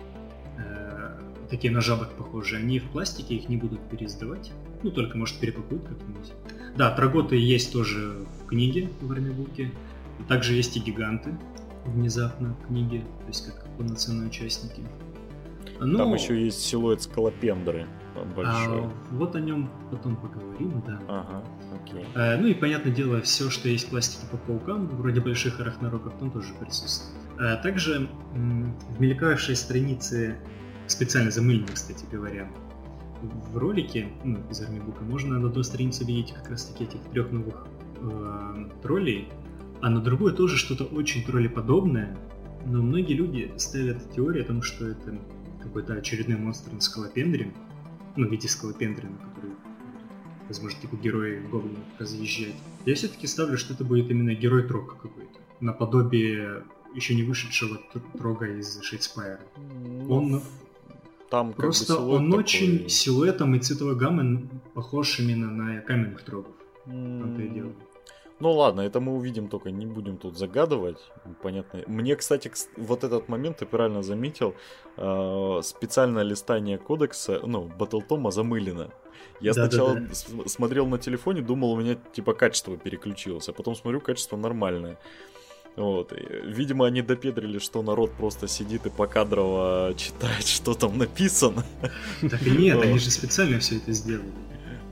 [0.59, 1.19] э,
[1.51, 2.57] такие на жабок похожи.
[2.57, 4.53] Они в пластике, их не будут переиздавать.
[4.83, 6.33] Ну, только, может, перепакуют как-нибудь.
[6.77, 9.73] Да, траготы есть тоже в книге в армибуке.
[10.29, 11.37] Также есть и гиганты
[11.85, 14.83] внезапно в книге, то есть как полноценные участники.
[15.81, 17.87] Ну, Там еще есть силуэт скалопендры
[18.25, 18.83] большой.
[18.85, 21.01] а, вот о нем потом поговорим, да.
[21.09, 21.45] Ага,
[21.83, 22.05] окей.
[22.15, 26.15] Э, Ну и, понятное дело, все, что есть в пластике по паукам, вроде больших арахнороков,
[26.19, 27.15] там тоже присутствует.
[27.39, 30.37] Э, Также в мелькавшей странице,
[30.87, 32.49] специально замыленной, кстати говоря,
[33.23, 37.31] в ролике, ну, из армибука, можно на одной странице увидеть как раз таки этих трех
[37.33, 37.67] новых
[38.01, 39.29] э, троллей,
[39.81, 42.17] а на другой тоже что-то очень троллеподобное,
[42.67, 45.19] но многие люди ставят теорию о том, что это
[45.63, 47.53] какой-то очередной монстр на скалопендре,
[48.17, 49.55] ну, в виде скалопендрина, который
[50.49, 52.55] возможно, типа герой гоблинов разъезжать.
[52.85, 55.41] Я все-таки ставлю, что это будет именно герой трога какой-то.
[55.61, 56.63] Наподобие
[56.95, 59.41] еще не вышедшего тр- трога из Shadespire а.
[59.57, 60.43] Ну, Он
[61.31, 66.23] там как бы просто он такой, очень силуэтом и цветовой гаммой похож именно на каменных
[66.23, 66.55] трогов.
[66.87, 67.73] м, Там-то и дело.
[68.39, 70.99] Ну ладно, это мы увидим только, не будем тут загадывать.
[71.43, 71.81] Понятно.
[71.87, 74.55] Мне, кстати, кс- вот этот момент ты правильно заметил.
[74.99, 78.91] э, специальное листание кодекса, ну, Батлтома замылено.
[79.41, 79.69] Я Да-да-да.
[79.71, 84.37] сначала с- смотрел на телефоне, думал, у меня типа качество переключилось, а потом смотрю, качество
[84.37, 84.97] нормальное.
[85.77, 86.13] Вот.
[86.45, 91.65] видимо, они допедрили, что народ просто сидит и покадрово читает, что там написано.
[92.31, 94.33] Так и нет, они же специально все это сделали.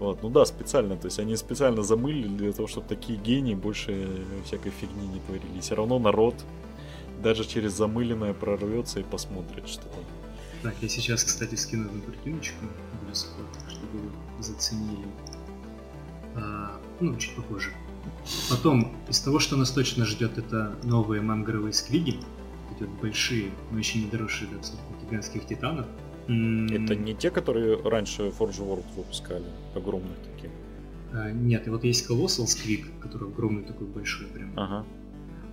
[0.05, 4.25] Вот, ну да, специально, то есть они специально замылили для того, чтобы такие гении больше
[4.45, 5.57] всякой фигни не творили.
[5.57, 6.35] И все равно народ
[7.23, 10.05] даже через замыленное прорвется и посмотрит, что там.
[10.63, 12.65] Так, я сейчас, кстати, скину одну картиночку
[13.11, 15.07] Discord, чтобы вы заценили.
[16.37, 17.71] А, ну, чуть попозже.
[18.51, 22.19] Потом, из того, что нас точно ждет, это новые мангровые сквиги.
[22.79, 25.87] Вот большие, но еще не доросшие до абсолютно гигантских титанов.
[26.27, 30.51] Это не те, которые раньше Forge World выпускали, огромных таких.
[31.13, 34.53] а, Нет, и вот есть Colossal Сквиг, который огромный такой большой прям.
[34.59, 34.85] Ага.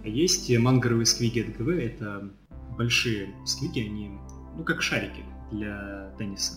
[0.03, 2.31] А есть мангровые сквиги от ГВ, это
[2.77, 4.11] большие сквиги, они,
[4.57, 6.53] ну, как шарики для тенниса.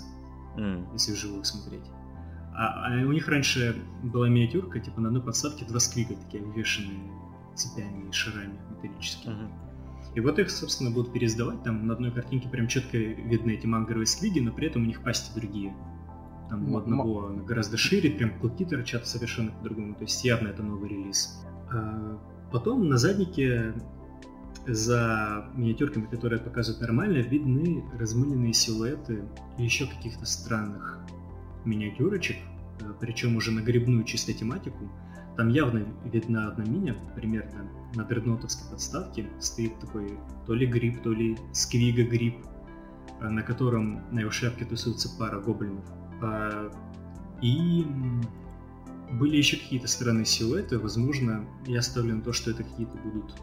[0.57, 1.83] М, если вживую смотреть.
[2.57, 7.11] А, а у них раньше была миниатюрка, типа на одной подставке два сквига такие обвешанные
[7.57, 9.33] цепями и шарами металлическими.
[9.35, 9.51] мгм.
[10.15, 11.63] И вот их, собственно, будут переиздавать.
[11.63, 15.03] Там на одной картинке прям четко видны эти мангровые сквиги, но при этом у них
[15.03, 15.75] пасти другие.
[16.51, 19.95] Там у одного она гораздо шире, прям клыки торчат совершенно по-другому.
[19.95, 21.45] То есть явно это новый релиз.
[21.71, 22.19] А
[22.53, 23.75] потом на заднике
[24.67, 29.25] за миниатюрками, которые показывают нормально, видны размыленные силуэты
[29.59, 31.01] и еще каких-то странных
[31.65, 32.37] миниатюрочек,
[32.81, 34.91] э, причем уже на грибную чисто тематику.
[35.37, 41.13] Там явно видна одна миня, примерно на дреднотовской подставке стоит такой то ли гриб, то
[41.13, 42.37] ли сквига гриб,
[43.21, 45.85] э, на котором на его шляпке тусуется пара гоблинов.
[46.23, 46.71] А,
[47.43, 47.85] И
[49.13, 53.35] были еще какие-то странные силуэты, возможно, я ставлю на то, что это какие-то будут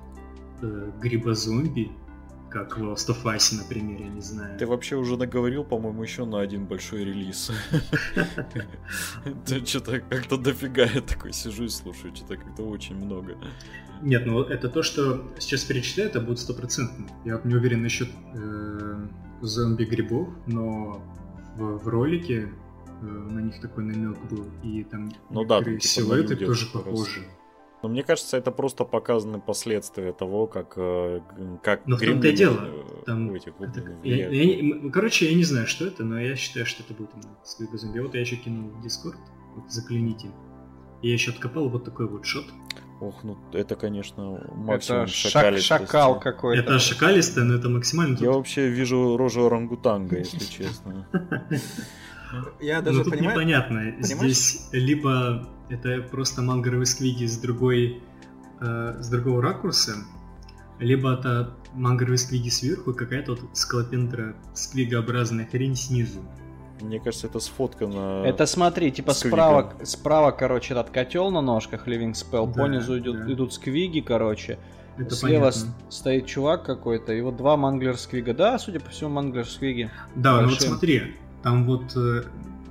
[0.62, 1.92] э, грибозомби,
[2.52, 4.60] как в Last of Us, например, я не знаю.
[4.60, 7.52] Ты вообще уже наговорил, по-моему, еще на один большой релиз.
[9.66, 13.38] Что-то как-то дофига я такой сижу и слушаю, что-то как-то очень много.
[14.02, 17.08] Нет, ну это то, что сейчас перечисляю, это будет стопроцентно.
[17.24, 19.08] Я вот не уверен насчет э,
[19.42, 21.02] зомби-грибов, но
[21.56, 22.52] в, ролике
[23.02, 27.22] э, на них такой намек был, и там Ну да, типа силуэты тоже похожи.
[27.84, 31.20] Но мне кажется, это просто показаны последствия того, как, э,
[31.64, 32.60] как Но в том-то и дело.
[32.64, 36.36] э, Там этих это- я- я м, короче, я не знаю, что это, но я
[36.36, 38.00] считаю, что это будет именно сквига зомби.
[38.00, 39.18] Вот я еще кинул в Discord,
[39.56, 40.30] вот загляните.
[41.02, 42.46] Я еще откопал вот такой вот шот.
[43.00, 45.68] Ох, ну это, конечно, максимум Это шак- шакалистости.
[45.68, 46.62] шакал какой-то.
[46.62, 48.14] Это шакалистое, но это максимально...
[48.14, 51.08] Я тут- вообще вижу рожу орангутанга, если честно.
[52.60, 53.32] Я Ну даже тут понимаю...
[53.38, 53.80] непонятно.
[54.02, 54.34] понимаешь?
[54.36, 58.02] Здесь либо это просто мангровые сквиги с другой,
[58.60, 59.94] э, с другого ракурса,
[60.80, 66.20] либо это мангровые сквиги сверху и какая-то вот скалопендра сквигообразная хрень снизу.
[66.82, 68.24] Мне кажется, это сфоткано...
[68.26, 72.98] Это смотри, типа справа, справа, короче, этот котел на ножках, Living Spell, Да, по низу
[72.98, 73.32] идут, да.
[73.34, 74.58] идут сквиги, короче.
[74.98, 75.74] Это Слева понятно.
[75.90, 78.34] с- стоит чувак какой-то, и вот два манглер сквига.
[78.34, 79.92] Да, судя по всему, манглер сквиги.
[80.16, 80.68] Да, ну вот большим.
[80.70, 82.24] смотри, там вот э,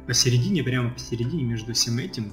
[0.06, 2.32] посередине, прямо посередине между всем этим,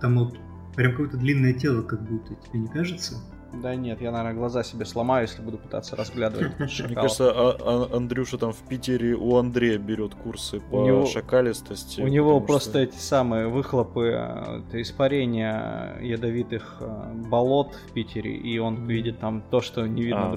[0.00, 0.36] там вот
[0.76, 3.16] прям какое-то длинное тело как будто, тебе не кажется?
[3.62, 7.96] Да нет, я, наверное, глаза себе сломаю, если буду пытаться разглядывать Мне кажется, а- а-
[7.96, 12.02] Андрюша там в Питере у Андрея берет курсы по У него- шакалистости.
[12.02, 18.36] У него просто что- эти самые выхлопы, э, это испарение ядовитых э, болот в Питере,
[18.36, 20.36] и он видит там то, что не видно А,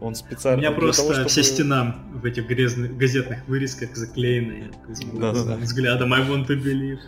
[0.00, 0.60] Он У специально...
[0.60, 4.72] меня для просто того, чтобы- вся стена в этих грязных газетных вырезках заклеена.
[4.94, 5.56] Смотрю Да-да-да.
[5.56, 6.98] Взглядом I want to believe.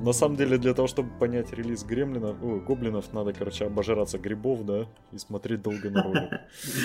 [0.00, 4.64] На самом деле, для того, чтобы понять релиз гремлинов, ой, гоблинов, надо, короче, обожраться грибов,
[4.66, 6.30] да, и смотреть долго на ролик.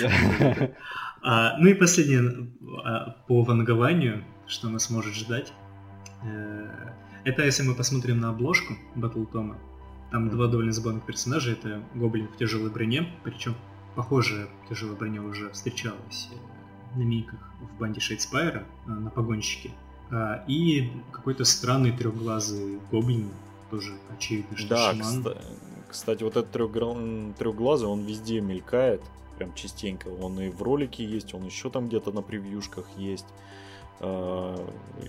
[0.00, 0.70] Да.
[1.20, 2.48] А, ну и последнее
[2.84, 5.52] а, по вангованию, что нас может ждать.
[6.22, 6.68] Э,
[7.24, 9.58] Это если мы посмотрим на обложку Battle Тома.
[10.12, 11.50] Там два довольно забавных персонажа.
[11.52, 13.56] Это гоблин в тяжелой броне, причем
[14.02, 19.72] похожая тяжелая броня уже встречалась э, на миках в банде Shadespire а э, на погонщике.
[20.12, 23.28] А, И какой-то странный трехглазый гоблин,
[23.70, 25.02] тоже очевидно, что Да, шаман.
[25.24, 25.42] кста-
[25.90, 29.02] кстати, вот этот трехгра- трехглазый, он везде мелькает,
[29.36, 30.06] прям частенько.
[30.08, 33.26] Он и в ролике есть, он еще там где-то на превьюшках есть.
[33.98, 34.56] Э,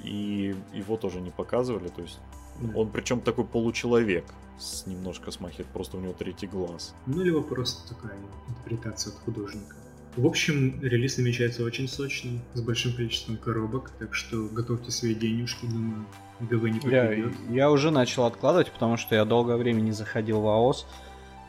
[0.03, 1.89] И его тоже не показывали.
[1.89, 2.17] То есть
[2.59, 2.79] Да.
[2.79, 4.25] он причем такой получеловек.
[4.59, 6.93] С, немножко смахивает, просто у него третий глаз.
[7.05, 8.17] Ну, либо просто такая
[8.49, 9.75] интерпретация от художника.
[10.17, 15.65] В общем, релиз намечается очень сочный, с большим количеством коробок, так что готовьте свои денежки,
[15.65, 16.05] думаю,
[16.41, 17.33] ГВ не Я, подведет.
[17.49, 20.85] я уже начал откладывать, потому что я долгое время не заходил в АОС.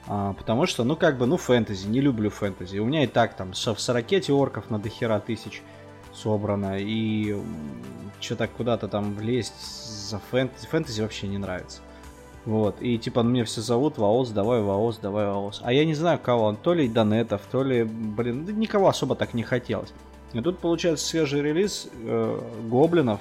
[0.06, 2.78] а, потому что, ну, как бы, ну, фэнтези, не люблю фэнтези.
[2.78, 5.62] У меня и так там в 40 орков на дохера тысяч
[6.14, 6.76] собрано.
[6.78, 7.36] И
[8.20, 10.66] что-то куда-то там влезть за фэнтези.
[10.66, 11.80] Фэнтези вообще не нравится.
[12.46, 15.60] Вот, и типа мне все зовут в АОС, давай в АОС, давай в АОС.
[15.62, 19.42] А я не знаю кого, то ли Донетов, то ли, блин, никого особо так не
[19.42, 19.92] хотелось.
[20.32, 23.20] И тут получается свежий релиз э, Гоблинов.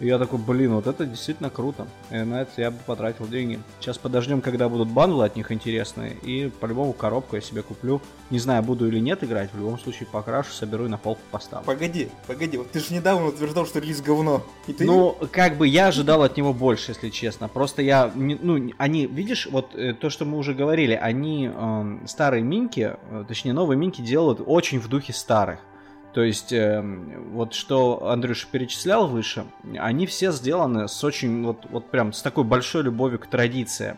[0.00, 1.86] И я такой, блин, вот это действительно круто.
[2.10, 3.60] И на это я бы потратил деньги.
[3.80, 6.16] Сейчас подождем, когда будут бандлы от них интересные.
[6.22, 8.00] И по-любому коробку я себе куплю.
[8.30, 9.52] Не знаю, буду или нет играть.
[9.52, 11.66] В любом случае покрашу, соберу и на полку поставлю.
[11.66, 14.42] Погоди, погоди, вот ты же недавно утверждал, что релиз говно.
[14.66, 14.84] И ты...
[14.84, 17.48] Ну, как бы я ожидал от него больше, если честно.
[17.48, 22.42] Просто я, ну, они, видишь, вот э, то, что мы уже говорили, они эм, старые
[22.42, 25.58] минки, э, точнее новые минки делают очень в духе старых.
[26.12, 29.44] То есть, эм, вот что Андрюша перечислял выше,
[29.78, 33.96] они все сделаны с очень, вот, вот прям с такой большой любовью к традициям.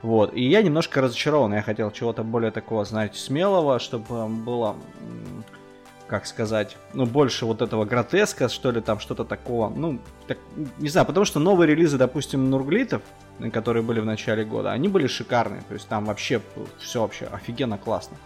[0.00, 4.76] Вот, и я немножко разочарован, я хотел чего-то более такого, знаете, смелого, чтобы эм, было,
[6.08, 10.38] как сказать, ну, больше вот этого гротеска, что ли, там, что-то такого, ну, так,
[10.78, 13.02] не знаю, потому что новые релизы, допустим, Нурглитов,
[13.38, 16.40] э, которые были в начале года, они были шикарные, то есть там вообще
[16.80, 18.16] все вообще офигенно классно.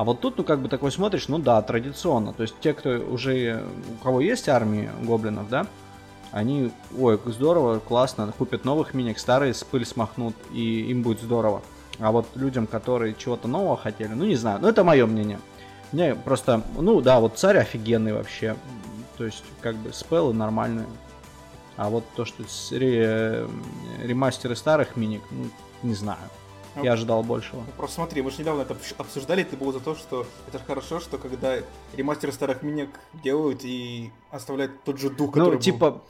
[0.00, 2.32] А вот тут, ну, как бы такой смотришь, ну да, традиционно.
[2.32, 3.62] То есть те, кто уже,
[4.00, 5.66] у кого есть армии гоблинов, да,
[6.32, 11.60] они, ой, здорово, классно, купят новых миник, старые с пыль смахнут, и им будет здорово.
[11.98, 15.38] А вот людям, которые чего-то нового хотели, ну, не знаю, ну, это мое мнение.
[15.92, 18.56] Мне просто, ну, да, вот царь офигенный вообще.
[19.18, 20.86] То есть, как бы, спеллы нормальные.
[21.76, 23.46] А вот то, что ре-
[24.02, 25.50] ремастеры старых миник, ну,
[25.82, 26.20] не знаю.
[26.76, 27.60] Ну, Я ожидал большего.
[27.60, 31.00] Ну, Просто смотри, мы же недавно это обсуждали, ты был за то, что это хорошо,
[31.00, 31.56] что когда
[31.96, 32.90] ремастеры старых миник
[33.24, 35.60] делают и оставляют тот же дух, который Ну, был.
[35.60, 36.02] типа,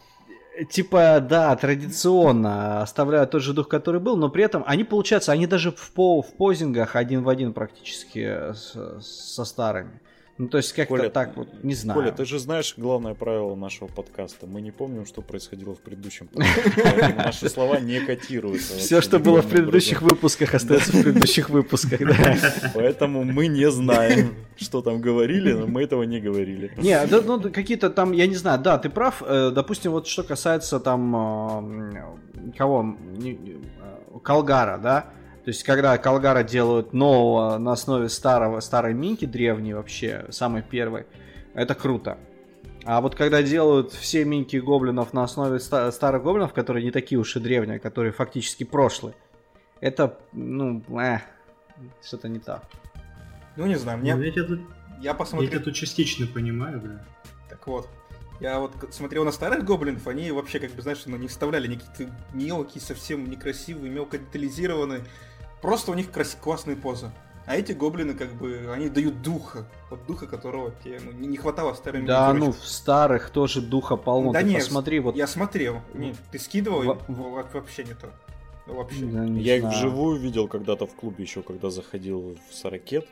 [0.70, 5.46] типа, да, традиционно оставляют тот же дух, который был, но при этом они, получается, они
[5.46, 10.00] даже в, по, в позингах один в один практически с- со старыми.
[10.40, 12.00] Ну, то есть как-то Коля, так вот, не знаю.
[12.00, 14.46] Коля, ты же знаешь главное правило нашего подкаста.
[14.46, 17.14] Мы не помним, что происходило в предыдущем подкасте.
[17.14, 18.78] Наши слова не котируются.
[18.78, 22.38] Все, что было в предыдущих выпусках, остается в предыдущих выпусках, да.
[22.74, 26.72] Поэтому мы не знаем, что там говорили, но мы этого не говорили.
[26.78, 29.22] Не, да, ну, какие-то там, я не знаю, да, ты прав.
[29.22, 32.22] Э, Допустим, вот что касается там
[32.56, 35.10] кого, э, Калгара, да.
[35.50, 41.06] То есть, когда Калгара делают нового на основе старого, старой минки, древней вообще, самой первой,
[41.54, 42.18] это круто.
[42.84, 47.18] А вот когда делают все минки гоблинов на основе ста- старых гоблинов, которые не такие
[47.18, 49.16] уж и древние, которые фактически прошлые,
[49.80, 51.18] это, ну, э,
[52.00, 52.62] что-то не так.
[53.56, 54.26] Ну, не знаю, Ну, мне...
[54.26, 54.60] я, тебя тут,
[55.00, 55.50] Я я посмотрел...
[55.50, 57.04] тебя тут частично понимаю, да.
[57.48, 57.88] Так вот,
[58.38, 61.74] я вот смотрел на старых гоблинов, они вообще, как бы, знаешь, ну, не вставляли ни
[61.74, 65.00] какие-то мелкие, совсем некрасивые, мелко детализированные.
[65.60, 67.10] Просто у них крас- классные позы.
[67.46, 69.66] А эти гоблины, как бы, они дают духа.
[69.90, 73.96] Вот духа, которого тебе ну, не, хватало в старым Да, ну, в старых тоже духа
[73.96, 74.32] полно.
[74.32, 75.80] Да Ты нет, посмотри, вот Я смотрел.
[75.94, 78.12] Не, ты скидывал, Во- во- вообще не то.
[78.66, 79.04] Вообще.
[79.06, 79.76] Да, не Я их знаю.
[79.76, 83.06] вживую видел когда-то в клубе еще, когда заходил в Сорокет.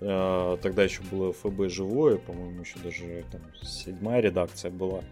[0.00, 5.02] Э, Тогда еще было ФБ живое, по-моему, еще даже там седьмая редакция была.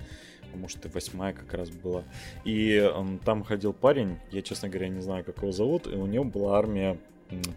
[0.56, 2.04] Может и восьмая как раз была.
[2.44, 6.06] И эм, там ходил парень, я, честно говоря, не знаю, как его зовут, и у
[6.06, 6.98] него была армия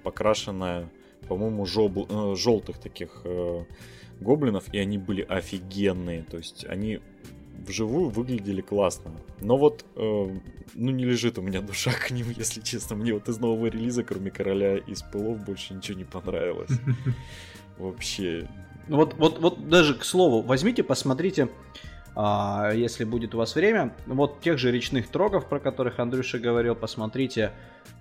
[0.03, 0.89] покрашенная,
[1.27, 3.65] по-моему, желтых таких э,
[4.19, 6.23] гоблинов, и они были офигенные.
[6.23, 6.99] То есть они
[7.67, 9.11] вживую выглядели классно.
[9.39, 9.99] Но вот, э,
[10.73, 12.95] ну, не лежит у меня душа к ним, если честно.
[12.95, 16.71] Мне вот из нового релиза, кроме Короля из пылов, больше ничего не понравилось.
[17.77, 18.49] Вообще.
[18.87, 21.49] Ну Вот, вот, вот даже к слову, возьмите, посмотрите,
[22.15, 27.51] если будет у вас время, вот тех же речных трогов, про которых Андрюша говорил, посмотрите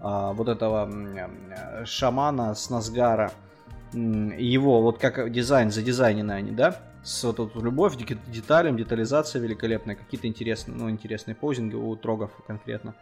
[0.01, 3.33] а, вот этого э, шамана с Назгара,
[3.93, 6.81] его, вот как дизайн, задизайнены они, да?
[7.03, 12.31] С вот эту любовь к деталям, детализация великолепная, какие-то интересные, ну, интересные позинги у трогов
[12.47, 12.95] конкретно.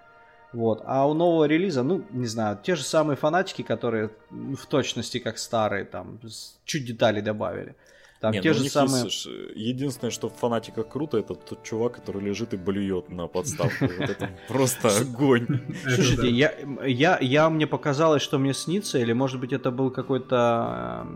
[0.53, 0.83] Вот.
[0.85, 5.39] А у нового релиза, ну, не знаю, те же самые фанатики, которые в точности как
[5.39, 6.19] старые, там,
[6.65, 7.77] чуть деталей добавили.
[8.21, 9.05] Там Не, те ну, же самые...
[9.05, 13.87] есть, единственное, что в фанатиках круто, это тот чувак, который лежит и блюет на подставку.
[13.99, 15.47] Вот это просто огонь.
[15.95, 16.55] Слушайте, я,
[16.87, 21.07] я, я, мне показалось, что мне снится, или может быть это был какой-то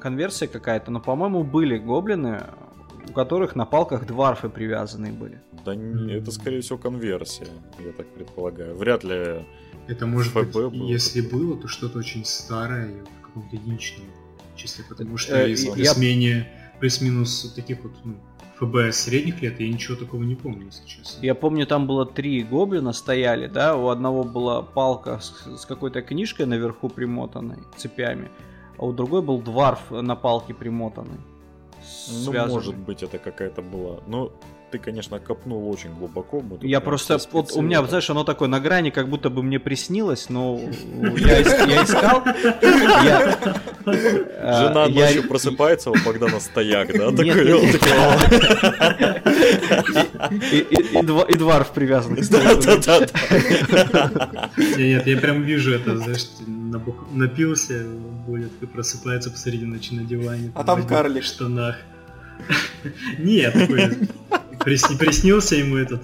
[0.00, 2.44] конверсия какая-то, но, по-моему, были гоблины
[3.08, 5.40] у которых на палках дварфы привязанные были.
[5.64, 8.76] Да не, это скорее всего конверсия, я так предполагаю.
[8.76, 9.44] Вряд ли
[9.88, 14.06] Это может ФБ быть, было если было, то что-то очень старое и в каком-то единичном
[14.62, 16.48] числе, потому что Э, из я- плюс-менее,
[16.80, 18.14] плюс-минус таких вот ну,
[18.58, 21.24] ФБ средних лет я ничего такого не помню, если честно.
[21.24, 26.02] Я помню, там было три гоблина стояли, да, у одного была палка с, с какой-то
[26.02, 28.28] книжкой наверху примотанной цепями,
[28.78, 31.20] а у другой был дварф на палке примотанный.
[32.08, 32.54] Ну, связанный.
[32.54, 34.00] может быть, это какая-то была.
[34.06, 34.32] Ну,
[34.70, 36.40] ты, конечно, копнул очень глубоко.
[36.40, 39.42] мы тут Я просто, вот у меня, знаешь, оно такое на грани, как будто бы
[39.42, 40.60] мне приснилось, но
[41.18, 42.22] я, ис- я искал.
[43.86, 43.92] э,
[44.42, 47.10] Жена ночью просыпается, у Богдана стояк, да?
[47.10, 47.54] Такой, нет.
[47.54, 47.90] он такой,
[50.52, 52.60] И, и- и два- и дварф привязан к столу.
[52.60, 54.50] Да-да-да.
[54.56, 56.26] Нет, нет, я прям вижу это, знаешь,
[57.12, 57.84] напился,
[58.26, 60.52] будет и просыпается посреди ночи на диване.
[60.54, 61.24] А там в карлик.
[61.24, 61.76] штанах.
[63.18, 63.90] Нет, такой,
[64.64, 66.02] присни- приснился ему этот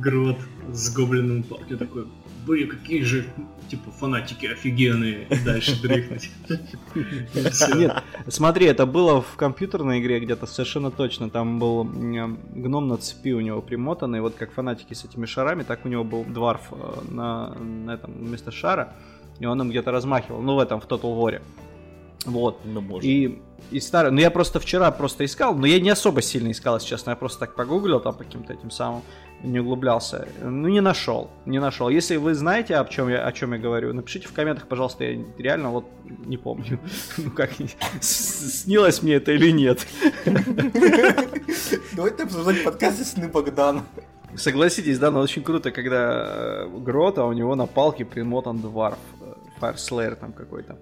[0.00, 0.38] грот
[0.72, 2.06] с гоблином палкой, такой,
[2.46, 3.24] блин, какие же,
[3.70, 6.30] типа, фанатики офигенные, дальше дрыхнуть.
[7.74, 11.30] Нет, смотри, это было в компьютерной игре где-то совершенно точно.
[11.30, 15.84] Там был гном на цепи у него примотанный, вот как фанатики с этими шарами, так
[15.84, 18.94] у него был дварф э, на, на этом вместо шара,
[19.40, 21.40] и он им где-то размахивал, ну в этом, в Total War.
[22.24, 22.60] Вот.
[22.64, 23.04] Ну, может.
[23.04, 26.76] И, и старый, ну я просто вчера просто искал, но я не особо сильно искал,
[26.76, 29.02] если честно, я просто так погуглил там по каким-то этим самым,
[29.42, 31.88] не углублялся, ну не нашел, не нашел.
[31.88, 35.22] Если вы знаете, о чем я, о чем я говорю, напишите в комментах, пожалуйста, я
[35.38, 35.84] реально вот
[36.26, 36.80] не помню,
[37.18, 37.50] ну как,
[38.00, 39.86] снилось мне это или нет.
[41.92, 43.84] Давайте обсуждать подкасты сны Богдана.
[44.36, 49.34] Согласитесь, да, но очень круто, когда э, Грота, у него на палке примотан дварф, э,
[49.60, 50.76] Fire Slayer там какой-то.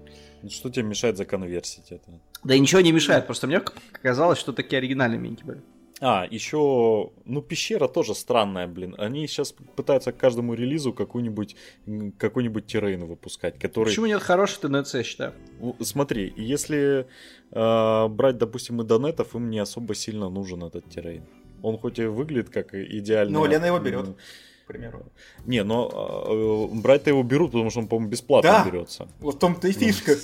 [0.49, 2.19] Что тебе мешает законверсить это?
[2.43, 3.61] Да и ничего не мешает, просто мне
[4.01, 5.61] казалось, что такие оригинальные миньки были.
[5.99, 8.93] А, еще, ну, пещера тоже странная, блин.
[8.99, 11.55] Они сейчас пытаются к каждому релизу какую-нибудь
[12.19, 13.87] какой-нибудь террейн выпускать, который...
[13.87, 15.33] Почему нет хороший ТНЦ, я считаю?
[15.81, 17.07] Смотри, если
[17.51, 21.23] э, брать, допустим, и донетов, им не особо сильно нужен этот террейн.
[21.63, 23.33] Он хоть и выглядит как идеальный...
[23.33, 24.15] Ну, Лена его берет.
[24.67, 25.05] К примеру.
[25.45, 25.89] Не, но
[26.27, 28.69] э, брать-то его берут, потому что он, по-моему, бесплатно Да.
[28.69, 29.07] берется.
[29.21, 30.15] Вот в том-то и фишка.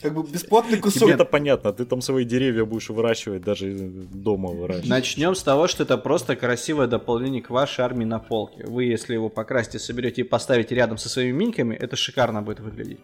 [0.00, 1.10] Как бы бесплатный Тебе кусок.
[1.10, 4.88] это понятно, ты там свои деревья будешь выращивать, даже дома выращивать.
[4.88, 8.64] Начнем с того, что это просто красивое дополнение к вашей армии на полке.
[8.66, 13.00] Вы, если его покрасите, соберете и поставите рядом со своими миньками, это шикарно будет выглядеть.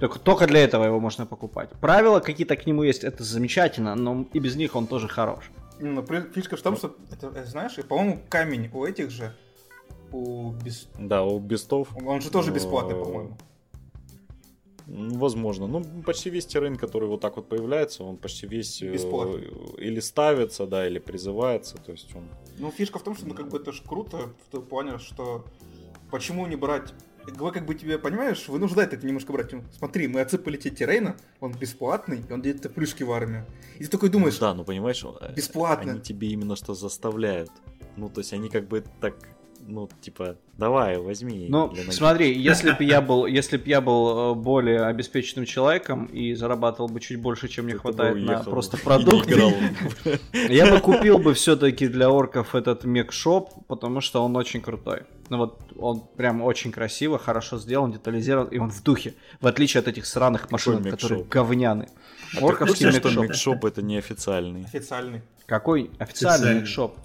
[0.00, 1.68] Только, только для этого его можно покупать.
[1.82, 5.50] Правила какие-то к нему есть, это замечательно, но и без них он тоже хорош.
[5.78, 6.02] Ну,
[6.34, 9.34] фишка в том, что, это, э, знаешь, и, по-моему, камень у этих же,
[10.14, 11.88] у бес- Да, у бестов.
[12.06, 13.36] он же тоже бесплатный, э, по-моему.
[14.86, 15.66] ну, Возможно.
[15.66, 19.48] Ну, почти весь террейн, который вот так вот появляется, он почти весь э, Бесплатный.
[19.78, 21.76] или ставится, да, или призывается.
[21.78, 22.28] То есть он.
[22.58, 25.44] Ну, фишка в том, что, ну, как бы это же круто, в том плане, что
[26.10, 26.92] почему не брать
[27.26, 29.52] вы как бы тебе, понимаешь, вынуждает это немножко брать.
[29.52, 33.46] Ну, Смотри, мы отсыпали тебе террейна, он бесплатный, и он дает тебе плюшки в армию.
[33.78, 35.92] И ты такой думаешь, Да, ну понимаешь, э, Бесплатно.
[35.92, 37.50] Они тебе именно что заставляют.
[37.96, 39.14] Ну, то есть они как бы так,
[39.66, 41.46] ну, типа, давай, возьми.
[41.48, 46.34] Ну, смотри, если бы я был, если бы я был э, более обеспеченным человеком и
[46.34, 49.34] зарабатывал бы чуть больше, чем мне хватает на просто продукты.
[50.48, 55.02] Я бы купил бы все-таки для орков этот мекшоп, потому что он очень крутой.
[55.30, 59.80] Ну вот он прям очень красиво, хорошо сделан, детализирован, и он в духе, в отличие
[59.80, 60.90] от этих сраных машин, мекшоп?
[61.00, 61.88] которые говняны.
[62.36, 63.22] А Орковский мекшоп.
[63.22, 64.64] микшоп это неофициальный?
[64.64, 65.22] официальный.
[65.46, 66.60] Какой официальный Официальный.
[66.60, 66.96] мекшоп?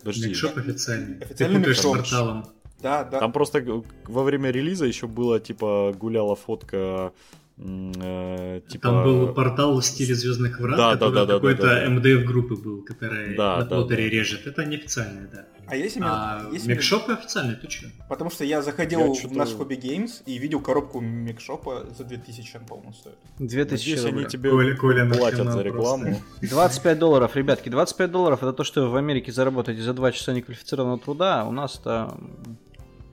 [0.00, 0.28] Подожди.
[0.28, 1.18] Микшоп официальный.
[1.18, 1.96] Официальный Ты путаешь с микшоп.
[1.98, 2.46] порталом.
[2.80, 3.18] Да, да.
[3.18, 7.12] Там просто г- во время релиза еще было, типа, гуляла фотка,
[7.60, 8.82] э, типа...
[8.88, 11.90] Там был портал в стиле Звездных врат, Да, который да, да, какой-то да, да.
[11.90, 13.96] МДФ группы был, которая Да, на да, да.
[13.96, 14.46] режет.
[14.46, 15.44] Это неофициальное, да.
[15.70, 16.00] А если.
[16.02, 17.88] А если мне- микшопы официальные, ты чё?
[18.08, 22.56] Потому что я заходил Я в наш Hobby Games и видел коробку микшопа за 2000,
[22.56, 23.16] он, по-моему, стоит.
[23.38, 26.04] 2000 Надеюсь, они тебе Коля- Коля платят за рекламу.
[26.40, 26.48] просто.
[26.48, 30.32] 25 долларов, ребятки, 25 долларов это то, что вы в Америке заработаете за 2 часа
[30.32, 32.14] неквалифицированного труда, а у нас это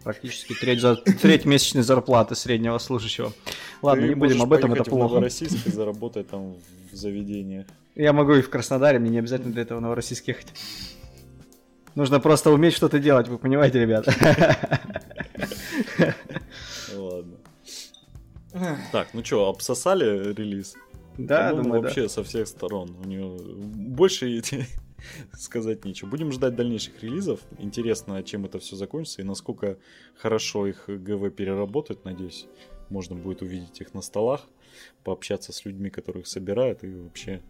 [0.06, 0.96] практически треть, за...
[0.96, 3.34] треть месячной зарплаты среднего служащего.
[3.82, 5.14] Ладно, Ты не будем об этом, это поехать в плохо.
[5.16, 6.56] Новороссийск и заработать там
[6.92, 7.66] в заведениях.
[7.96, 10.54] Я могу и в Краснодаре, мне не обязательно для этого в Новороссийск ехать.
[11.96, 14.14] Нужно просто уметь что-то делать, вы понимаете, ребята?
[16.96, 17.38] Ладно.
[18.92, 20.76] Так, ну что, обсосали релиз?
[21.18, 21.88] Да, думаю, да.
[21.88, 22.96] вообще со всех сторон.
[23.04, 24.42] У него больше
[25.34, 26.10] сказать нечего.
[26.10, 27.40] Будем ждать дальнейших релизов.
[27.60, 29.78] Интересно, чем это все закончится и насколько
[30.16, 32.06] хорошо их ГВ переработать.
[32.06, 32.48] Надеюсь,
[32.90, 34.42] можно будет увидеть их на столах,
[35.04, 37.42] пообщаться с людьми, которых собирают и вообще.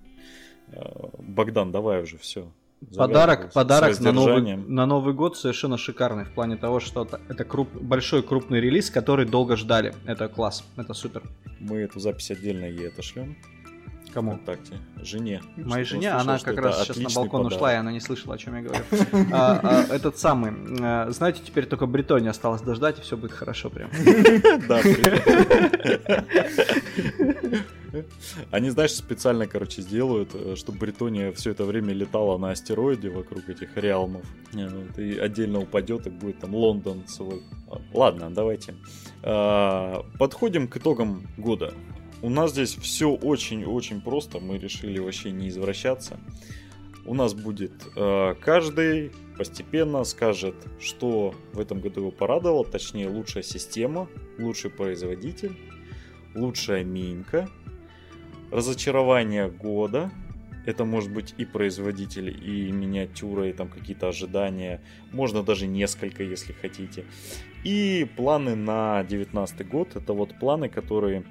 [0.68, 0.82] э,
[1.20, 2.52] Богдан, давай уже все.
[2.96, 7.44] Подарок, подарок на Новый, на Новый год совершенно шикарный в плане того, что это, это
[7.44, 9.94] круп- большой крупный релиз, который долго ждали.
[10.06, 11.24] Это класс, это супер.
[11.60, 13.38] Мы эту запись отдельно ей отошлем.
[14.16, 14.32] Кому?
[14.32, 14.78] ВКонтакте.
[15.04, 15.42] Жене.
[15.58, 17.58] Моей Чтобы жене, она что как раз сейчас на балкон подарок.
[17.58, 18.84] ушла, и она не слышала, о чем я говорю.
[19.34, 23.70] А, а, Этот самый, э, знаете, теперь только Бретония осталось дождать, и все будет хорошо
[23.70, 23.90] прям.
[24.70, 24.82] Да.
[28.52, 33.48] Они, знаешь, специально, короче, сделают, э, чтобы Бретония все это время летала на астероиде вокруг
[33.50, 34.26] этих реалмов.
[34.54, 37.42] Э, И отдельно упадет, и будет там Лондон свой.
[37.94, 38.76] Ладно, давайте.
[39.24, 41.74] А, Подходим к итогам года.
[42.22, 44.40] У нас здесь все очень-очень просто.
[44.40, 46.20] Мы решили вообще не извращаться.
[47.06, 53.44] У нас будет э, каждый постепенно скажет, что в этом году его порадовало, точнее лучшая
[53.44, 54.08] система,
[54.40, 55.56] лучший производитель,
[56.34, 57.48] лучшая минька,
[58.52, 60.12] разочарование года,
[60.66, 66.54] это может быть и производитель, и миниатюра, и там какие-то ожидания, можно даже несколько, если
[66.54, 67.06] хотите.
[67.64, 71.24] И планы на 2019 год, это вот планы, которые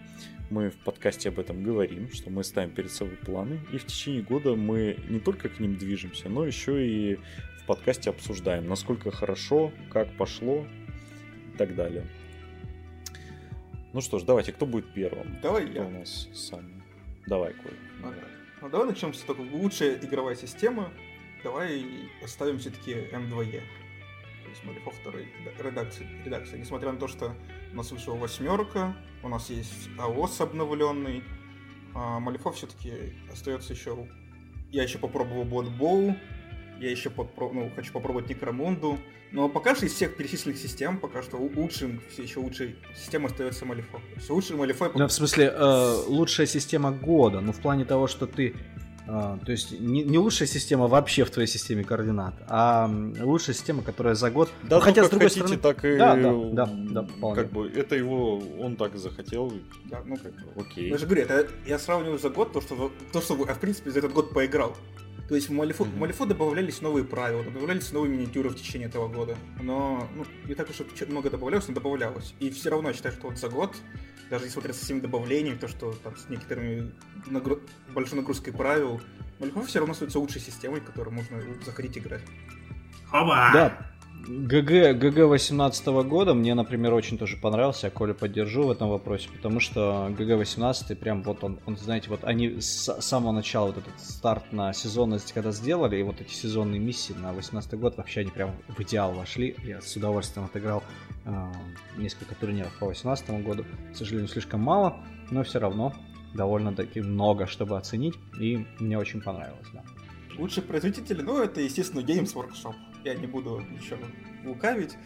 [0.50, 4.22] мы в подкасте об этом говорим, что мы ставим перед собой планы, и в течение
[4.22, 7.18] года мы не только к ним движемся, но еще и
[7.62, 10.66] в подкасте обсуждаем, насколько хорошо, как пошло
[11.54, 12.06] и так далее.
[13.92, 15.38] Ну что ж, давайте, кто будет первым?
[15.40, 15.86] Давай Кто я.
[15.86, 16.82] у нас сами?
[17.26, 17.72] Давай, Коль.
[18.00, 18.16] Ну, да.
[18.60, 20.90] Ну, давай начнем с только лучшая игровая система.
[21.42, 21.84] Давай
[22.22, 23.62] оставим все-таки М2Е.
[24.54, 25.26] Есть Малифов второй
[25.58, 26.56] редакции, редакции.
[26.56, 27.34] Несмотря на то, что
[27.72, 28.94] у нас вышла восьмерка,
[29.24, 31.24] у нас есть АОС обновленный,
[31.92, 32.92] а Малифов все-таки
[33.32, 34.06] остается еще...
[34.70, 36.16] Я еще попробовал Bowl,
[36.78, 39.00] я еще попро- ну, хочу попробовать Некромунду.
[39.32, 43.66] Но пока что из всех перечисленных систем, пока что лучшим, все еще лучшей системой остается
[43.66, 44.00] Малифо.
[44.14, 48.28] Есть лучший Малифой Ну, в смысле, э, лучшая система года, ну, в плане того, что
[48.28, 48.54] ты...
[49.06, 52.90] э, то есть не, не лучшая система вообще в твоей системе координат, а
[53.20, 54.50] лучшая система, которая за год...
[54.62, 55.96] Да, Ну, хотя хотя, с как другой хотите, стороны- так и...
[55.96, 57.42] Да, да, да, да, вполне.
[57.42, 59.52] Как бы, это его, он так захотел,
[59.84, 60.90] Да, ну, как бы, окей.
[60.90, 63.90] Я же говорю, это я сравниваю за год то, что, то, что я, в принципе,
[63.90, 64.76] за этот год поиграл.
[65.28, 69.08] То есть в Малифо, в Малифо добавлялись новые правила, добавлялись новые миниатюры в течение этого
[69.08, 69.36] года.
[69.62, 70.76] Но ну, не так уж
[71.08, 72.34] много добавлялось, но добавлялось.
[72.40, 73.74] И все равно я считаю, что вот за год,
[74.30, 76.92] даже несмотря со всеми добавлениями, то, что там с некоторыми
[77.26, 77.60] нагру-
[77.92, 79.00] большой нагрузкой правил,
[79.38, 82.22] Malifaux все равно остается лучшей системой, в которую можно заходить играть.
[83.10, 83.50] Хоба!
[83.52, 83.94] Да,
[84.26, 89.28] ГГ, ГГ 18 года мне, например, очень тоже понравился, я Коля поддержу в этом вопросе,
[89.28, 93.78] потому что ГГ 18 прям вот он, он, знаете, вот они с самого начала вот
[93.78, 98.20] этот старт на сезонность когда сделали, и вот эти сезонные миссии на 18 год вообще
[98.20, 100.82] они прям в идеал вошли, я с удовольствием отыграл
[101.96, 105.00] несколько турниров по 18 году, к сожалению, слишком мало,
[105.30, 105.94] но все равно
[106.34, 109.82] довольно-таки много, чтобы оценить, и мне очень понравилось, да.
[110.36, 112.74] Лучшие производители, ну, это, естественно, Games Workshop.
[113.04, 113.98] Я не буду ничего
[114.44, 114.96] лукавить.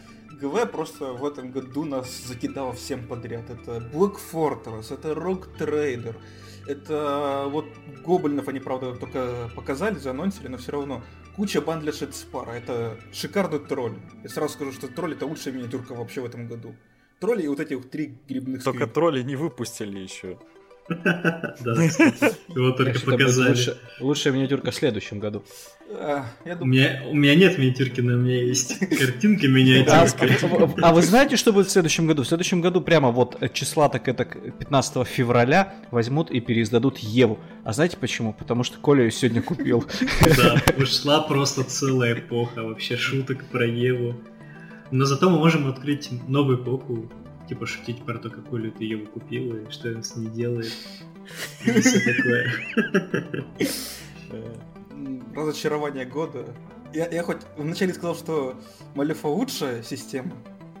[0.41, 3.49] ГВ просто в этом году нас закидало всем подряд.
[3.49, 6.15] Это Black Fortress, это Rock Trader,
[6.67, 7.65] это вот
[8.05, 11.03] Гоблинов они, правда, только показали, заанонсили, но все равно.
[11.39, 13.97] Куча банд для Шетспара, это шикарный тролль.
[14.23, 16.75] Я сразу скажу, что тролль это лучшая миниатюрка вообще в этом году.
[17.21, 18.93] Тролли и вот эти вот три грибных Только скрипа.
[18.93, 20.37] тролли не выпустили еще.
[21.59, 21.73] Да,
[22.55, 23.57] его только показали.
[23.99, 25.43] лучшая миниатюрка в следующем году.
[25.91, 30.69] А, я У меня, нет миниатюрки, но у меня есть картинка А, миниатюрка.
[30.81, 32.23] а вы знаете, что будет в следующем году?
[32.23, 37.39] В следующем году прямо вот э, числа так это 15 февраля возьмут и переиздадут Еву.
[37.63, 38.33] А знаете почему?
[38.33, 39.85] Потому что Коля ее сегодня купил.
[40.37, 44.15] Да, ушла просто целая эпоха вообще шуток про Еву.
[44.91, 47.11] Но зато мы можем открыть новую эпоху,
[47.49, 50.71] типа шутить про то, какую ты Еву купила и что она с ней делает.
[51.65, 52.53] И все такое.
[54.91, 56.45] м, разочарование года.
[56.93, 58.55] Я, я хоть вначале сказал, что
[58.95, 60.31] Малифа лучшая система,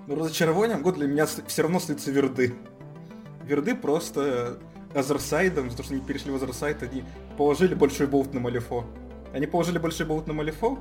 [0.07, 2.53] но разочарованием года для меня все равно остаются верды.
[3.45, 4.59] Верды просто
[4.93, 7.03] Other Side ом, за то, что они перешли в Other Side, они
[7.37, 8.85] положили большой болт на Malifaux.
[9.33, 10.79] Они положили большой болт на Malifaux,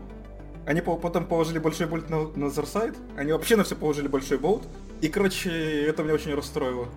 [0.69, 4.07] они по- потом положили большой болт на, на Other Side, они вообще на все положили
[4.07, 4.69] большой болт,
[5.01, 5.51] и, короче,
[5.87, 6.89] это меня очень расстроило.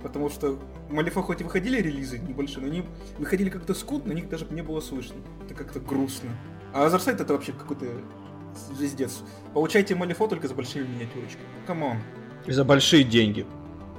[0.00, 2.84] Потому что Malifaux хоть и выходили релизы небольшие, но они
[3.18, 5.16] выходили как-то скудно, них даже не было слышно.
[5.44, 6.30] Это как-то грустно.
[6.72, 7.86] А Other Side это вообще какой-то
[8.72, 9.22] звездец.
[9.52, 11.48] Получайте Malifaux только за большими миниатюрочками.
[11.66, 11.96] Come on.
[12.46, 13.44] И за большие деньги.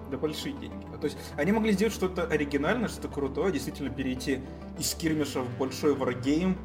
[0.10, 0.86] Да большие деньги.
[0.94, 4.40] А То есть они могли сделать что-то оригинальное, что-то крутое, действительно перейти
[4.80, 6.56] из скирмиша в большой варгейм,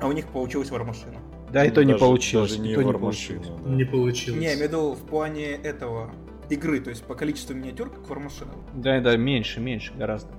[0.00, 1.20] а у них получилась вармашина.
[1.52, 2.56] Да, и то не получилось.
[2.56, 3.48] Даже не не получилось.
[3.48, 3.70] да.
[3.70, 4.40] Не получилось.
[4.40, 6.12] Не, я имею в виду в плане этого
[6.50, 8.52] игры, то есть по количеству миниатюр, как вармашина.
[8.74, 10.30] Да, да, меньше, меньше гораздо.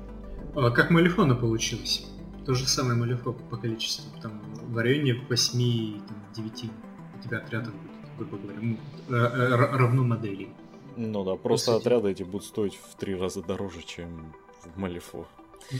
[0.55, 2.07] А как Малифона получилось?
[2.45, 4.05] То же самое Малифо по количеству.
[4.21, 5.99] Там в районе 8-9
[6.37, 8.77] у тебя отрядов будет, грубо говоря, ну,
[9.09, 10.49] равно моделей.
[10.95, 11.81] Ну да, просто сути.
[11.81, 14.33] отряды эти будут стоить в три раза дороже, чем
[14.63, 15.27] в Малифо.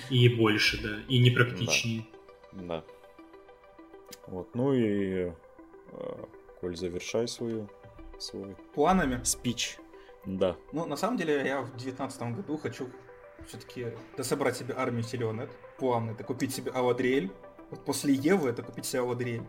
[0.10, 2.06] И больше, да, и непрактичнее.
[2.52, 2.84] Да.
[4.28, 5.32] Вот, ну и...
[5.92, 6.26] э,
[6.60, 7.70] Коль, завершай свою,
[8.20, 9.24] свой Планами.
[9.24, 9.78] спич.
[10.26, 10.56] Да.
[10.74, 12.90] Ну, на самом деле, я в девятнадцатом году хочу
[13.48, 15.50] все-таки дособрать себе армию Селенет.
[15.78, 17.32] План это купить себе Алариэль.
[17.70, 19.44] Вот после Евы это купить себе Алариэль.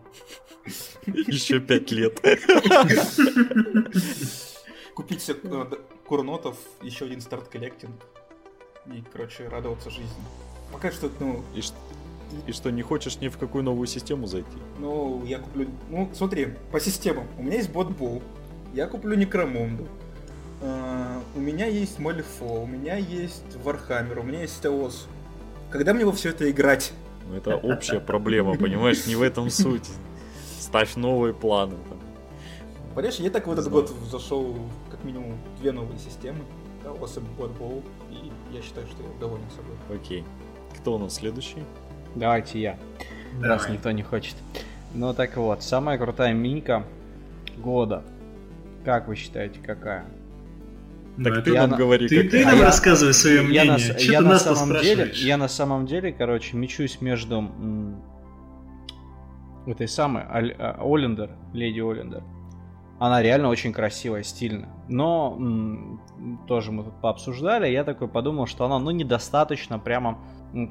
[1.05, 2.19] Еще пять лет.
[4.93, 5.65] Купить себе э,
[6.05, 7.95] Курнотов, еще один Start Collecting.
[8.85, 10.23] И, короче, радоваться жизни.
[10.71, 11.61] Пока что, ну, И,
[12.47, 14.57] и что, не хочешь ни в какую новую систему зайти?
[14.77, 15.67] Ну, я куплю...
[15.89, 17.27] Ну, смотри, по системам.
[17.37, 18.21] У меня есть Blood Bowl.
[18.73, 19.87] Я куплю Necromund у.
[20.61, 25.07] А, у меня есть Malifaux, у меня есть Warhammer, у меня есть TOS.
[25.69, 26.93] Когда мне во все это играть?
[27.27, 29.05] Ну, это общая проблема, понимаешь?
[29.05, 29.89] Не в этом суть.
[30.59, 31.75] Ставь новые планы.
[32.93, 34.55] Понимаешь, я так в этот год зашел
[34.91, 36.39] как минимум две новые системы.
[36.83, 37.83] Теос и ботбол.
[38.09, 39.75] И я считаю, что я доволен собой.
[39.97, 40.25] Окей.
[40.77, 41.63] Кто у нас следующий?
[42.15, 42.77] Давайте я.
[43.41, 43.77] Раз Давай.
[43.77, 44.35] никто не хочет.
[44.93, 46.83] Ну так вот, самая крутая минька
[47.57, 48.03] года.
[48.85, 50.05] Как вы считаете, какая?
[51.17, 52.45] Ну, Так это- ты я нам на- говори, Ты, ты какая.
[52.45, 53.71] нам я- рассказывай свое я мнение.
[53.73, 57.39] на, Чё я ты на нас самом деле, я на самом деле, короче, мечусь между
[57.39, 58.01] м,
[59.67, 62.23] этой самой Аль- а, Олендер, леди Олендер.
[62.99, 64.69] Она реально очень красивая, стильная.
[64.87, 66.01] Но м,
[66.47, 70.17] тоже мы тут пообсуждали, я такой подумал, что она, ну, недостаточно прямо,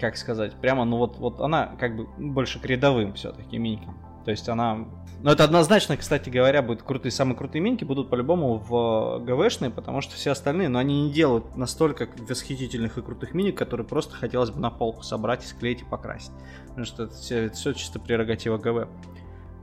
[0.00, 3.96] как сказать, прямо, ну вот, вот она как бы больше к рядовым все-таки минькам.
[4.24, 4.86] То есть она...
[5.22, 10.00] Ну, это однозначно, кстати говоря, будут крутые, самые крутые миньки будут по-любому в ГВшные, потому
[10.00, 14.50] что все остальные, но они не делают настолько восхитительных и крутых миник, которые просто хотелось
[14.50, 16.32] бы на полку собрать, склеить и покрасить.
[16.68, 18.88] Потому что это все, это все чисто прерогатива ГВ.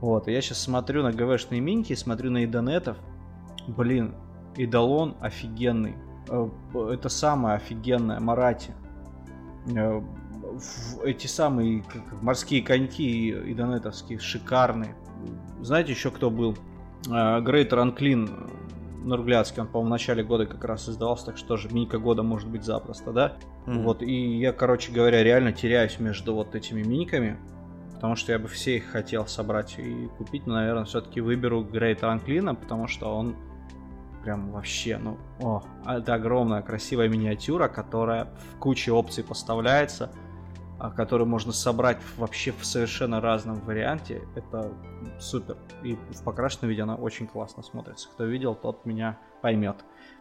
[0.00, 2.98] Вот, и я сейчас смотрю на ГВшные миньки, смотрю на идонетов.
[3.68, 4.14] Блин,
[4.56, 5.94] идолон офигенный.
[6.28, 6.48] Э,
[6.92, 8.74] Это самое офигенное, Марати.
[9.74, 10.00] Э,
[11.04, 14.94] Эти самые как- морские коньки идонетовские, шикарные.
[15.60, 16.56] Знаете еще кто был?
[17.06, 18.48] Грейтер Анклин
[19.04, 22.48] Нургляцкий, он, по-моему, в начале года как раз издавался, так что тоже минька года может
[22.48, 23.36] быть запросто, да?
[23.66, 23.82] Мгм.
[23.82, 27.36] Вот, и я, короче говоря, реально теряюсь между вот этими миниками,
[27.94, 32.02] потому что я бы все их хотел собрать и купить, но, наверное, все-таки выберу Грейт
[32.02, 33.36] Ранклина, потому что он
[34.26, 40.10] прям вообще, ну, о, это огромная красивая миниатюра, которая в куче опций поставляется,
[40.80, 44.22] а, которую можно собрать вообще в совершенно разном варианте.
[44.34, 44.72] Это
[45.20, 45.56] супер.
[45.84, 48.08] И в покрашенном виде она очень классно смотрится.
[48.08, 49.76] Кто видел, тот меня поймет.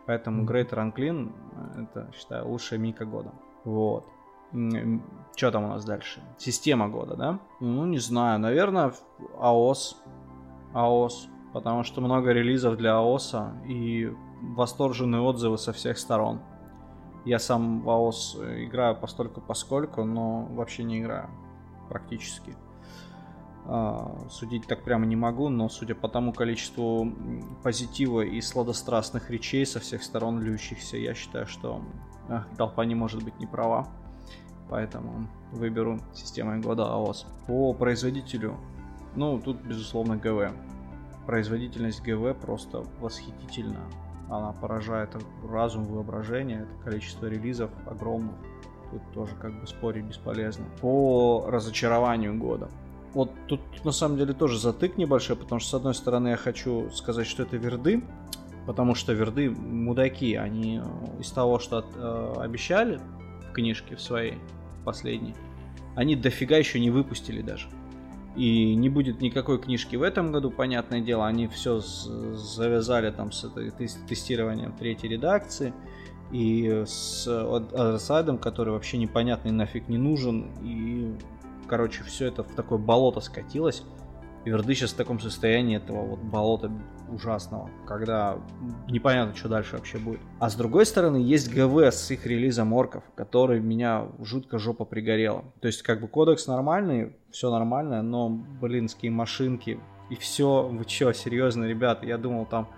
[0.05, 1.33] Поэтому Great Ranklin
[1.75, 3.31] это, считаю, лучшая мика года.
[3.63, 4.05] Вот.
[5.35, 6.21] Что там у нас дальше?
[6.37, 7.39] Система года, да?
[7.59, 8.37] Ну, не знаю.
[8.37, 8.93] Наверное,
[9.39, 9.99] АОС.
[10.75, 11.27] АОС.
[11.55, 16.41] Потому что много релизов для АОСа и восторженные отзывы со всех сторон.
[17.23, 21.29] Я сам в АОС играю постольку поскольку, но вообще не играю
[21.87, 22.57] практически.
[23.67, 27.09] А, Судить так прямо не могу, но судя по тому количеству
[27.63, 31.81] позитива и сладострастных речей со всех сторон льющихся, я считаю, что
[32.27, 33.87] а, толпа не может быть не права.
[34.69, 37.25] Поэтому выберу системой года АОС.
[37.47, 38.57] По производителю,
[39.15, 40.51] ну, тут, безусловно, ГВ.
[41.25, 43.81] Производительность ГВ просто восхитительна.
[44.29, 45.09] Она поражает
[45.49, 46.61] разум, воображение.
[46.61, 48.33] Это количество релизов огромно.
[48.91, 50.65] Тут тоже как бы спорить бесполезно.
[50.81, 52.69] По разочарованию года.
[53.13, 56.89] Вот тут на самом деле тоже затык небольшой, потому что с одной стороны я хочу
[56.91, 58.03] сказать, что это верды,
[58.65, 62.99] потому что верды мудаки, они э, из того, что от- э, обещали
[63.49, 64.37] в книжке в своей
[64.83, 65.33] последней,
[65.95, 67.67] они дофига еще не выпустили даже.
[68.35, 73.49] И не будет никакой книжки в этом году, понятное дело, они все завязали там с
[74.07, 75.73] тестированием третьей редакции.
[76.31, 81.13] И с Азерсайдом, который вообще непонятный нафиг не нужен, и
[81.67, 83.83] короче, все это в такое болото скатилось.
[84.45, 86.71] Верды сейчас в таком состоянии этого вот болота
[87.09, 88.37] ужасного, когда
[88.87, 90.19] непонятно, что дальше вообще будет.
[90.39, 95.43] А с другой стороны, есть ГВ с их релизом орков, который меня жутко жопа пригорела.
[95.61, 99.79] То есть, как бы кодекс нормальный, все нормально, но, блинские машинки
[100.09, 102.69] и все, вы чё, серьезно, ребята, я думал там,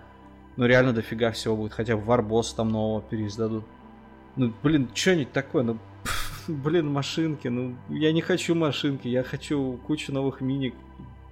[0.56, 3.64] ну реально дофига всего будет, хотя бы Варбос там нового переиздадут.
[4.36, 5.78] Ну, блин, что-нибудь такое, ну,
[6.48, 10.74] блин, машинки, ну, я не хочу машинки, я хочу кучу новых миник.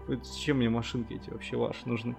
[0.09, 2.17] Зачем мне машинки эти вообще ваши нужны?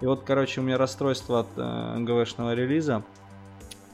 [0.00, 3.02] И вот, короче, у меня расстройство от э, ГВшного релиза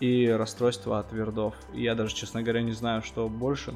[0.00, 1.54] и расстройство от вердов.
[1.74, 3.74] И я даже, честно говоря, не знаю, что больше.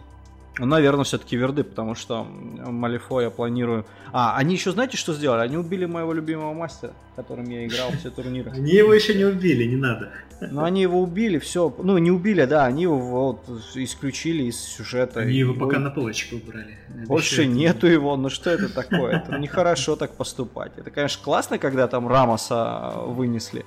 [0.59, 3.85] Ну, наверное, все-таки верды, потому что Малифо я планирую...
[4.13, 5.41] А, они еще знаете, что сделали?
[5.41, 8.51] Они убили моего любимого мастера, которым я играл все турниры.
[8.53, 10.13] Они его еще не убили, не надо.
[10.41, 11.75] Ну, они его убили, все.
[11.79, 15.21] Ну, не убили, да, они его вот исключили из сюжета.
[15.21, 16.79] Они его пока на полочку убрали.
[17.07, 19.17] Больше нету его, ну что это такое?
[19.19, 20.73] Это нехорошо так поступать.
[20.77, 23.65] Это, конечно, классно, когда там Рамоса вынесли.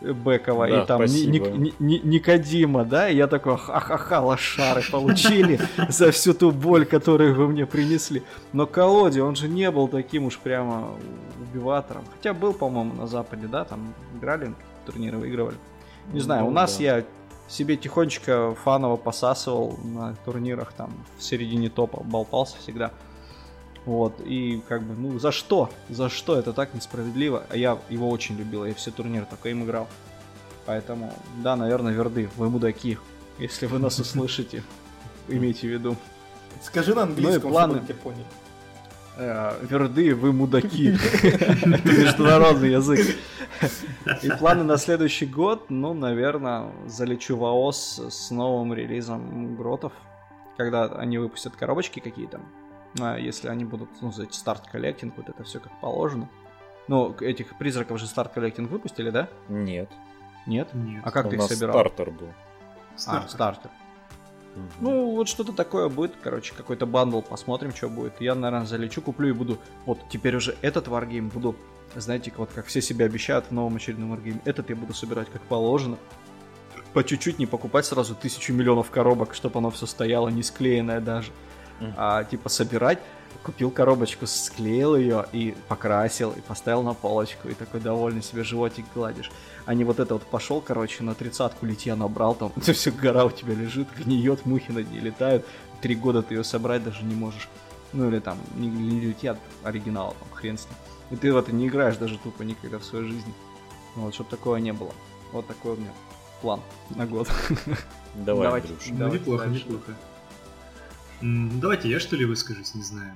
[0.00, 1.02] Бекова Да, и там.
[1.02, 7.48] Ник- Никодима, да, и я такой, ха-ха-ха, лошары получили за всю ту боль, которую вы
[7.48, 8.22] мне принесли.
[8.52, 10.88] Но Колоди, он же не был таким уж прямо
[11.40, 12.04] убиватором.
[12.16, 15.56] Хотя был, по-моему, на Западе, да, там играли, турниры выигрывали.
[16.12, 16.84] Не знаю, у Ну, нас да.
[16.84, 17.04] я
[17.48, 22.90] себе тихонечко фаново посасывал на турнирах, там, в середине топа болтался всегда.
[23.86, 25.70] Вот, и как бы, ну, за что?
[25.88, 26.36] За что?
[26.36, 27.44] Это так несправедливо.
[27.48, 29.88] А я его очень любил, я все турниры только им играл.
[30.66, 32.98] Поэтому, да, наверное, верды, вы мудаки.
[33.38, 34.64] Если вы нас услышите,
[35.28, 35.96] имейте в виду.
[36.62, 37.74] Скажи на английском, Ну планы.
[37.74, 38.24] чтобы тебя поняли.
[39.18, 40.88] Э, Wyrd ы, вы мудаки.
[41.22, 43.16] Это международный язык.
[44.22, 49.92] И планы на следующий год, ну, наверное, залечу в AOS с новым релизом Гротов.
[50.56, 52.40] Когда они выпустят коробочки какие-то.
[53.00, 56.28] А Если они будут, ну, за эти Start Collecting, вот это все как положено.
[56.88, 59.28] Ну, этих призраков же Start Collecting выпустили, да?
[59.48, 59.90] Нет.
[60.46, 60.72] Нет?
[60.74, 61.02] Нет.
[61.04, 61.74] А как У ты их нас собирал?
[61.74, 62.28] стартер был.
[62.28, 63.28] А, Стартер.
[63.30, 63.70] стартер.
[64.54, 64.68] Мгм.
[64.80, 68.20] Ну, вот что-то такое будет, короче, какой-то бандл, посмотрим, что будет.
[68.20, 71.56] Я, наверное, залечу, куплю и буду, вот теперь уже этот варгейм буду,
[71.94, 75.42] знаете, вот как все себе обещают в новом очередном варгейме, этот я буду собирать как
[75.42, 75.98] положено.
[76.94, 81.32] По чуть-чуть, не покупать сразу тысячу миллионов коробок, чтобы оно все стояло, не склеенное даже.
[81.80, 81.94] Мгм.
[81.96, 82.98] А типа собирать,
[83.42, 88.84] купил коробочку, склеил ее и покрасил, и поставил на полочку, и такой довольный себе животик
[88.94, 89.30] гладишь.
[89.66, 93.24] А не вот это вот пошел, короче, на тридцатку литья набрал, там это все гора
[93.24, 95.46] у тебя лежит, гниет, мухи над ней летают.
[95.80, 97.48] Три года ты ее собрать даже не можешь.
[97.92, 100.74] Ну или там, не, не литья, а оригинал, там, хрен с ним.
[101.10, 103.32] И ты в это не играешь даже тупо никогда в своей жизни.
[103.94, 104.92] Вот, чтобы такого не было.
[105.32, 105.92] Вот такой у меня
[106.40, 106.60] план
[106.90, 107.28] на год.
[108.14, 108.68] Давай, Давайте.
[108.68, 108.88] Андрюш.
[108.88, 109.64] Ну, Давайте неплохо, дальше.
[109.64, 109.96] неплохо.
[111.22, 113.12] М, Давайте я что ли выскажусь, не знаю.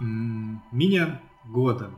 [0.00, 1.90] М, Меня года.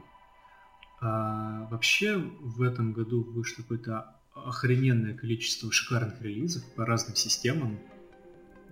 [1.01, 7.79] А, вообще в этом году вышло какое-то охрененное количество шикарных релизов по разным системам.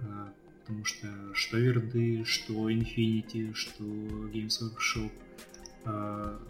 [0.00, 5.12] А, потому что что Верды, что Infinity, что Games Workshop.
[5.84, 6.40] а,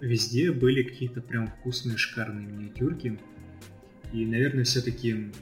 [0.00, 3.18] везде были какие-то прям вкусные, шикарные миниатюрки.
[4.12, 5.32] И, наверное, все-таки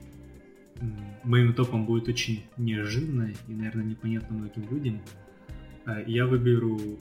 [1.25, 5.03] моим топом будет очень неожиданно и, наверное, непонятно многим людям.
[5.85, 6.99] А, Я выберу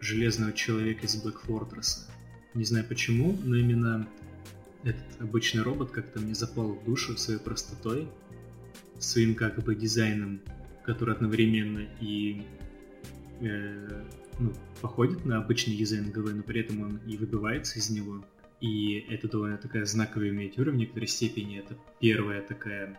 [0.00, 2.08] Железного Человека из Black Fortress.
[2.54, 4.06] Не знаю почему, но именно
[4.84, 8.06] этот обычный робот как-то мне запал в душу своей простотой,
[8.98, 10.40] своим как бы дизайном,
[10.84, 12.42] который одновременно и
[13.40, 14.04] э,
[14.38, 18.24] ну, походит на обычный дизайн ГВ, но при этом он и выбивается из него.
[18.60, 21.58] И это довольно такая знаковая миниатюра в некоторой степени.
[21.58, 22.98] Это первая такая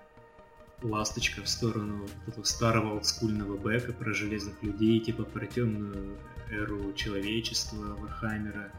[0.89, 6.17] ласточка в сторону этого старого олдскульного бэка про железных людей, типа про темную
[6.49, 8.71] эру человечества, Warhammer а.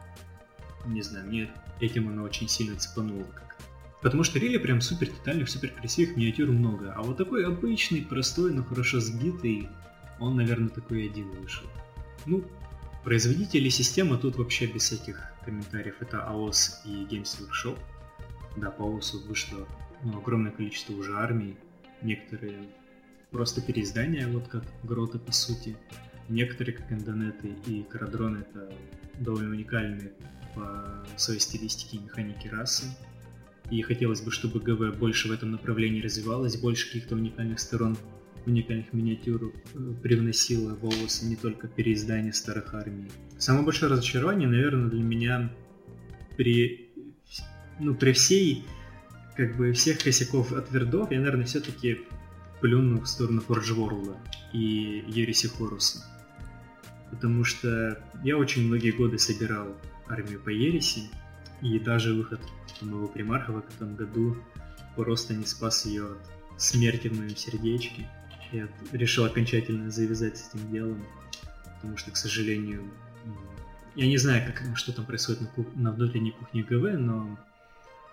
[0.85, 3.63] Не знаю, мне этим она очень сильно цепанула как-то.
[4.01, 6.93] Потому что really прям супер детальных, супер красивых миниатюр много.
[6.93, 9.67] А вот такой обычный, простой, но хорошо сбитый,
[10.19, 11.67] он, наверное, такой один вышел.
[12.25, 12.43] Ну,
[13.03, 15.95] производители системы тут вообще без всяких комментариев.
[15.99, 17.77] Это AOS и Games Workshop.
[18.55, 19.67] Да, по AOS вышло
[20.03, 21.57] ну, огромное количество уже армий.
[22.01, 22.57] Некоторые
[23.31, 25.75] просто переиздания, вот как Гроты по сути.
[26.29, 28.71] Некоторые, как Эндонеты и Карадрон, это
[29.19, 30.11] довольно уникальные
[30.55, 32.85] по своей стилистике и механике расы.
[33.69, 37.97] И хотелось бы, чтобы ГВ больше в этом направлении развивалось, больше каких-то уникальных сторон,
[38.45, 43.11] уникальных миниатюр э, привносило в ООС, не только переиздание старых армий.
[43.37, 45.51] Самое большое разочарование, наверное, для меня
[46.37, 46.89] при,
[47.79, 48.63] ну, при всей,
[49.37, 52.01] как бы, всех косяков от Вердов, я, наверное, все-таки
[52.59, 54.17] плюну в сторону Forge World
[54.51, 56.03] и Ереси Хоруса.
[57.11, 59.77] Потому что я очень многие годы собирал
[60.07, 61.09] армию по Ереси,
[61.61, 62.41] и даже выход
[62.81, 64.37] моего примарха в этом году
[64.95, 66.11] просто не спас ее
[66.55, 68.09] от смерти в моем сердечке.
[68.51, 71.05] Я решил окончательно завязать с этим делом,
[71.75, 72.83] потому что, к сожалению,
[73.95, 77.37] я не знаю, как, что там происходит на, кух- на внутренней кухне ГВ, но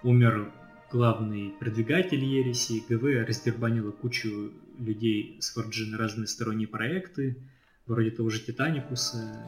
[0.02, 0.50] умер
[0.94, 7.36] главный продвигатель Ереси, ГВ раздербанила кучу людей с Forge на разные сторонние проекты,
[7.88, 9.44] вроде того же Титаникуса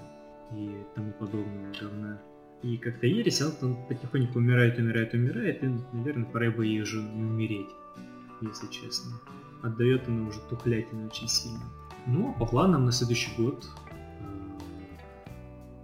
[0.53, 2.21] и тому подобного говна.
[2.65, 6.83] И как-то Ересь, а вот он потихоньку умирает, умирает, умирает, и, наверное, пора бы ей
[6.83, 7.71] уже не умереть,
[8.43, 9.13] если честно.
[9.63, 11.63] Отдает она уже тухлятина очень сильно.
[12.09, 13.65] Ну, а по планам на следующий год
[14.21, 14.25] э,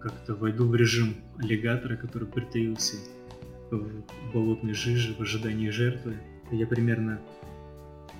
[0.01, 2.97] как-то войду в режим аллигатора, который притаился
[3.79, 6.19] в болотной жиже в ожидании жертвы.
[6.51, 7.21] Я примерно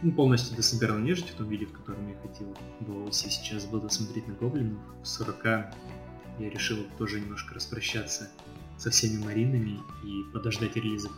[0.03, 2.57] ну, полностью дособирал нежить в том виде, в котором я хотел.
[2.81, 4.79] Боуси сейчас буду смотреть на гоблинов.
[5.03, 8.31] В 40 я решил тоже немножко распрощаться
[8.79, 11.13] со всеми маринами и подождать релизов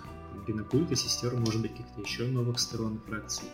[0.46, 3.48] Генокульта, сестер, может быть, каких-то еще новых сторон фракций.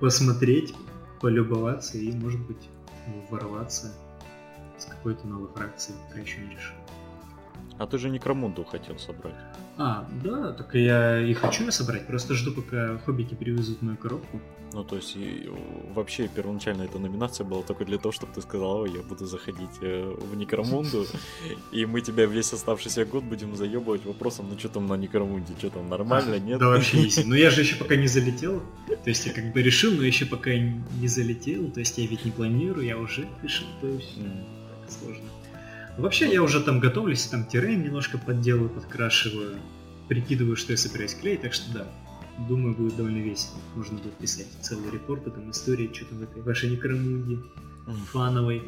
[0.00, 0.74] Посмотреть,
[1.20, 2.68] полюбоваться и, может быть,
[3.30, 3.94] ворваться
[4.76, 6.74] с какой-то новой фракцией, пока еще не решил.
[7.78, 9.34] А ты же Некромунду хотел собрать.
[9.76, 14.40] А, да, так я и хочу собрать, просто жду, пока хоббики привезут мою коробку.
[14.72, 15.48] Ну, то есть, и,
[15.94, 20.14] вообще, первоначально эта номинация была только для того, чтобы ты сказал, я буду заходить э,
[20.18, 21.06] в Некромунду,
[21.72, 25.70] и мы тебя весь оставшийся год будем заебывать вопросом, ну что там на Некромунде, что
[25.70, 26.58] там, нормально, нет?
[26.58, 27.24] Да вообще есть.
[27.24, 30.26] Ну я же еще пока не залетел, то есть я как бы решил, но еще
[30.26, 34.90] пока не залетел, то есть я ведь не планирую, я уже решил, то есть так
[34.90, 35.33] сложно.
[35.98, 39.58] Вообще я уже там готовлюсь, там террейн немножко подделываю, подкрашиваю,
[40.08, 41.86] прикидываю, что я собираюсь клеить, так что да,
[42.48, 43.58] думаю, будет довольно весело.
[43.76, 47.38] Можно будет писать целый репорт, там истории, что там в этой вашей некромунде,
[48.12, 48.62] фановой.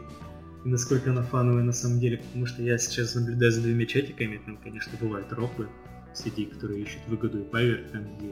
[0.64, 4.40] И насколько она фановая на самом деле, потому что я сейчас наблюдаю за двумя чатиками,
[4.44, 5.68] там, конечно, бывают рофлы
[6.14, 8.30] среди, которые ищут выгоду и павер, там, где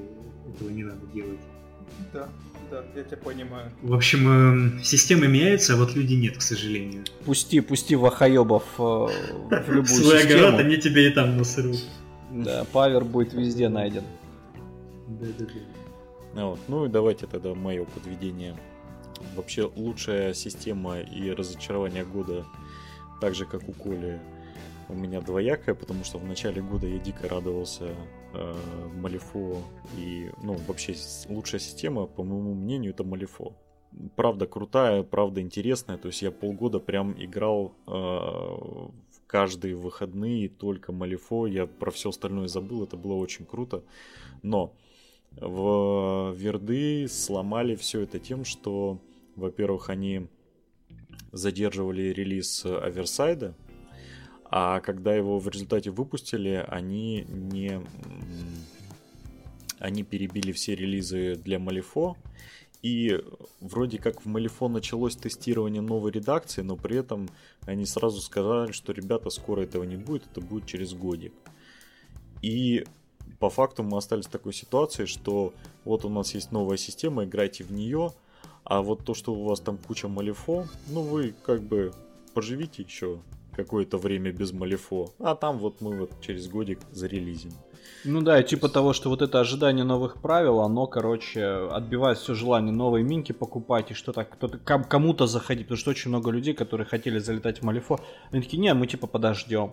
[0.55, 1.41] этого не надо делать.
[2.13, 2.29] Да,
[2.71, 3.71] да, я тебя понимаю.
[3.83, 7.05] В общем, э, системы меняются, а вот люди нет, к сожалению.
[7.25, 10.47] Пусти, пусти вахаебов э, в любую Свой систему.
[10.47, 11.79] огород, они тебе и там насрут.
[12.31, 14.03] Да, павер будет везде найден.
[15.07, 16.41] Да-да-да.
[16.41, 18.57] А вот, Ну и давайте тогда мое подведение.
[19.37, 22.45] Вообще лучшая система и разочарование года,
[23.21, 24.21] так же как у Коли,
[24.89, 27.95] у меня двоякое, потому что в начале года я дико радовался
[28.95, 29.63] Малифо
[29.97, 30.95] и, ну, вообще
[31.29, 33.53] лучшая система, по моему мнению, это Малифо.
[34.17, 38.93] Правда крутая, правда интересная, то есть я полгода прям играл э, в
[39.27, 43.85] каждые выходные только Малифо, я про все остальное забыл, это было очень круто,
[44.43, 44.75] но
[45.37, 48.99] в Верды сломали все это тем, что,
[49.37, 50.29] во-первых, они
[51.33, 53.55] задерживали релиз Аверсайда,
[54.57, 57.81] а когда его в результате выпустили, они не...
[59.81, 62.17] Они перебили все релизы для Малифо,
[62.81, 63.21] и
[63.61, 67.29] вроде как в Малифо началось тестирование новой редакции, но при этом
[67.63, 71.33] они сразу сказали, что ребята, скоро этого не будет, это будет через годик.
[72.41, 72.87] И
[73.41, 75.53] по факту мы остались в такой ситуации, что
[75.85, 78.13] вот у нас есть новая система, играйте в нее,
[78.63, 81.93] а вот то, что у вас там куча малифо, ну вы как бы
[82.35, 83.19] поживите еще
[83.57, 87.53] какое-то время без малифо, а там вот мы вот через годик зарелизим.
[88.05, 92.35] Ну да, и типа того, что вот это ожидание новых правил, оно, короче, отбивает все
[92.35, 96.55] желание новые минки покупать и что-то кто-то ком- кому-то заходить, потому что очень много людей,
[96.55, 98.01] которые хотели залетать в Малифо,
[98.31, 99.71] они такие, не, мы типа подождем.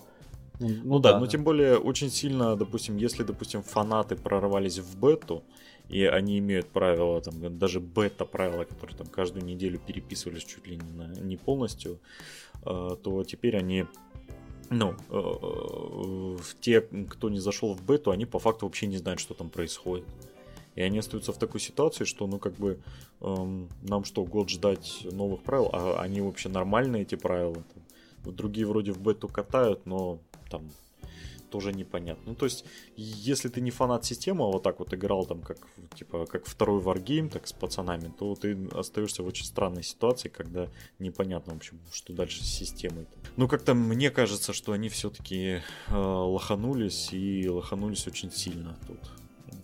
[0.59, 5.43] Ну да, но тем более очень сильно, допустим, если, допустим, фанаты прорвались в бету,
[5.89, 10.91] и они имеют правила, там, даже бета-правила, которые там каждую неделю переписывались чуть ли не,
[10.93, 11.99] на, не полностью,
[12.63, 13.85] то теперь они,
[14.69, 19.33] ну, э, те, кто не зашел в бету, они по факту вообще не знают, что
[19.33, 20.05] там происходит.
[20.75, 22.79] И они остаются в такой ситуации, что, ну, как бы,
[23.19, 27.55] эм, нам что, год ждать новых правил, а они вообще нормальные, эти правила?
[28.23, 30.69] Там, другие вроде в бету катают, но там
[31.51, 32.23] тоже непонятно.
[32.31, 35.57] Ну, то есть, если ты не фанат системы, а вот так вот играл там, как,
[35.95, 40.67] типа, как второй варгейм, так с пацанами, то ты остаешься в очень странной ситуации, когда
[40.99, 43.05] непонятно, в общем, что дальше с системой.
[43.37, 48.99] Ну, как-то мне кажется, что они все-таки э, лоханулись, и лоханулись очень сильно тут.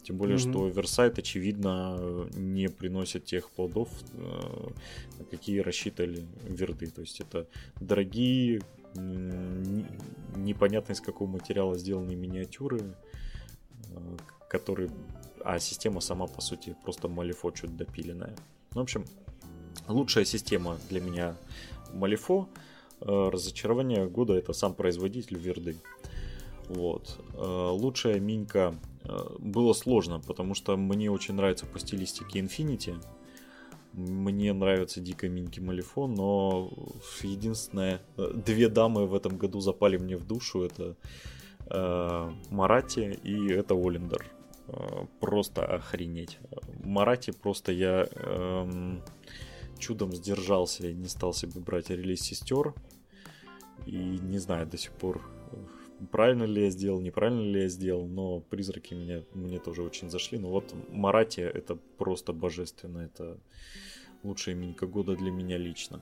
[0.03, 0.51] Тем более, Мгм.
[0.51, 4.69] что Версайт, очевидно, не приносит тех плодов, э,
[5.31, 6.87] какие рассчитывали верды.
[6.87, 7.45] То есть это
[7.81, 8.61] дорогие,
[8.95, 12.95] непонятно из какого материала сделанные миниатюры,
[13.89, 14.17] э,
[14.49, 14.89] которые...
[15.43, 18.35] А система сама, по сути, просто Малифо чуть допиленная.
[18.73, 19.05] Ну, в общем,
[19.87, 21.35] лучшая система для меня
[21.93, 22.49] Малифо.
[23.01, 25.77] Э, Разочарование года это сам производитель Верды.
[26.67, 27.19] Вот.
[27.33, 28.75] Э, Лучшая минька
[29.39, 33.01] было сложно, потому что мне очень нравится по стилистике Infinity.
[33.97, 36.71] Мне нравятся дико миньки Малифо, но
[37.23, 40.61] единственное, э, две дамы в этом году запали мне в душу.
[40.61, 40.95] Это
[41.65, 44.23] э, Марати и это Олендер.
[44.67, 46.37] Э, Просто охренеть.
[46.83, 49.01] Марати просто я эм,
[49.79, 52.75] чудом сдержался и не стал себе брать релиз сестер.
[53.87, 58.05] И не знаю до сих пор, э, правильно ли я сделал, неправильно ли я сделал,
[58.05, 60.37] но призраки меня, мне тоже очень зашли.
[60.37, 62.99] Но вот Марати это просто божественно.
[62.99, 63.39] Это
[64.23, 66.01] лучшая именинка года для меня лично.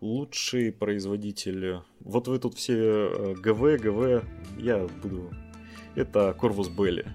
[0.00, 1.80] Лучший производитель...
[2.00, 4.24] Вот вы тут все э, ГВ, ГВ,
[4.58, 5.30] я буду...
[5.94, 7.06] Это Корвус Белли.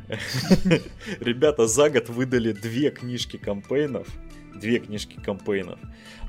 [1.19, 4.07] Ребята за год выдали две книжки кампейнов.
[4.53, 5.79] Две книжки кампейнов.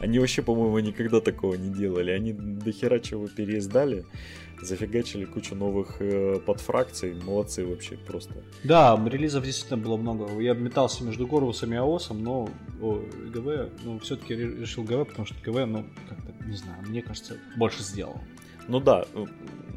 [0.01, 2.11] Они вообще, по-моему, никогда такого не делали.
[2.11, 4.07] Они до хера чего переиздали
[4.61, 7.15] зафигачили кучу новых э, подфракций.
[7.15, 8.35] Молодцы вообще просто.
[8.65, 10.41] Да, релизов действительно было много.
[10.41, 12.49] Я метался между Горвусом и АОСом, но
[12.81, 13.03] о,
[13.33, 17.83] ГВ, ну, все-таки решил ГВ, потому что ГВ, ну, как-то, не знаю, мне кажется, больше
[17.83, 18.21] сделал.
[18.69, 19.25] Ну да, э,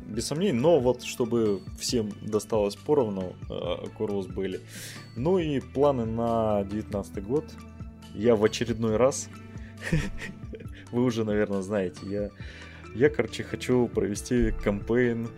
[0.07, 4.61] без сомнений, но вот чтобы всем досталось поровну, э, Корвус были.
[5.15, 7.45] Ну и планы на 19 год.
[8.15, 9.29] Я в очередной раз,
[10.91, 12.29] вы уже, наверное, знаете, я
[12.95, 15.29] я, короче, хочу провести кампейн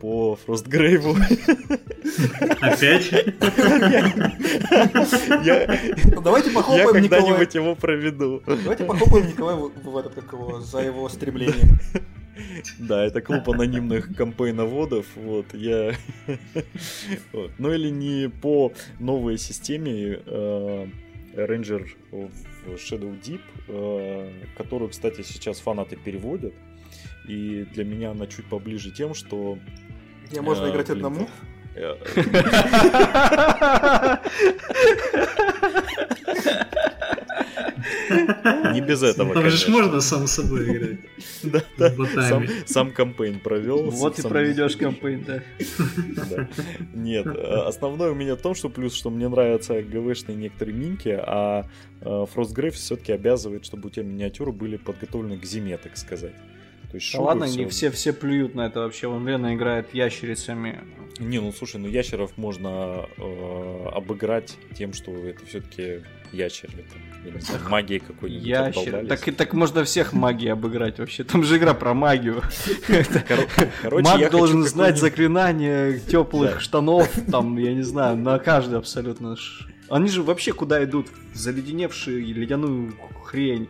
[0.00, 1.16] по Фростгрейву.
[2.60, 3.10] Опять?
[6.12, 8.42] Ну, давайте похлопаем Я когда-нибудь его проведу.
[8.46, 11.78] Давайте похлопаем Николаю в этот, как его, за его стремление.
[12.78, 15.06] Да, это клуб анонимных кампейноводов.
[15.14, 15.94] Вот, я...
[17.32, 17.50] вот.
[17.58, 20.86] Ну или не по новой системе э,
[21.34, 22.30] Ranger of
[22.76, 26.54] Shadow Deep, э, которую, кстати, сейчас фанаты переводят.
[27.30, 29.56] И для меня она чуть поближе тем, что...
[30.32, 31.28] Мне можно э, играть блин, одному?
[31.76, 31.94] Э,
[38.74, 40.98] Не без этого, Там же можно сам собой играть.
[41.44, 41.92] Да, да.
[42.28, 43.90] Сам, сам кампейн провел.
[43.90, 45.42] Вот и проведешь кампейн, да.
[46.92, 47.30] Нет, э,
[47.66, 51.66] основное у меня в том, что плюс, что мне нравятся ГВшные некоторые минки, а
[52.00, 56.34] Frostgrave все-таки обязывает, чтобы у тебя миниатюры были подготовлены к зиме, так сказать.
[56.90, 59.06] То есть да ладно, не все, все плюют на это вообще.
[59.06, 60.80] Вон Лена играет ящерицами.
[61.18, 66.84] Не, ну слушай, ну ящеров можно э, обыграть тем, что это все-таки ящеры.
[67.22, 69.06] Там, знаю, магией какой-нибудь Ящер.
[69.06, 71.24] Так, так можно всех магией обыграть вообще.
[71.24, 72.42] Там же игра про магию.
[73.90, 79.36] Маг должен знать заклинания теплых штанов, там, я не знаю, на каждый абсолютно.
[79.88, 81.08] Они же вообще куда идут?
[81.34, 83.68] Заледеневшую ледяную хрень.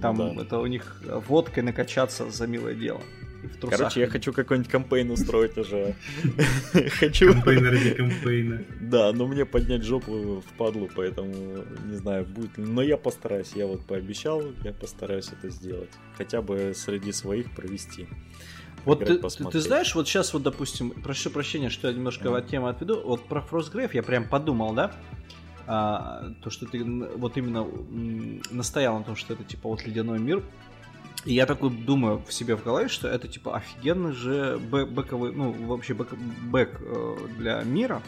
[0.00, 3.00] Там это у них водкой накачаться за милое дело.
[3.60, 5.94] Короче, я хочу какой-нибудь кампейн устроить уже.
[6.98, 7.32] Хочу...
[7.32, 8.64] Кампейн ради кампейна.
[8.80, 13.66] Да, но мне поднять жопу в падлу, поэтому не знаю, будет Но я постараюсь, я
[13.66, 15.90] вот пообещал, я постараюсь это сделать.
[16.16, 18.06] Хотя бы среди своих провести.
[18.84, 22.38] Вот ты, ты, ты знаешь, вот сейчас вот, допустим, прошу прощения, что я немножко mm.
[22.38, 24.92] от темы отведу, вот про Frostgrave я прям подумал, да,
[25.66, 27.66] а, то, что ты вот именно
[28.50, 30.42] настоял на том, что это типа вот ледяной мир.
[31.24, 35.32] И я такой думаю в себе в голове, что это типа офигенный же бэк, бэковый,
[35.32, 36.14] ну вообще бэк,
[36.50, 38.02] бэк э, для мира.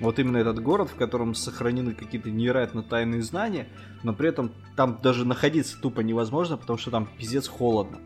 [0.00, 3.68] Вот именно этот город, в котором сохранены какие-то невероятно тайные знания,
[4.02, 7.98] но при этом там даже находиться тупо невозможно, потому что там пиздец холодно.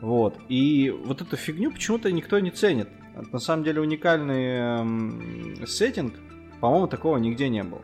[0.00, 0.36] Вот.
[0.48, 2.88] И вот эту фигню почему-то никто не ценит.
[3.16, 6.14] Это, на самом деле уникальный эм, сеттинг.
[6.60, 7.80] По-моему, такого нигде не было.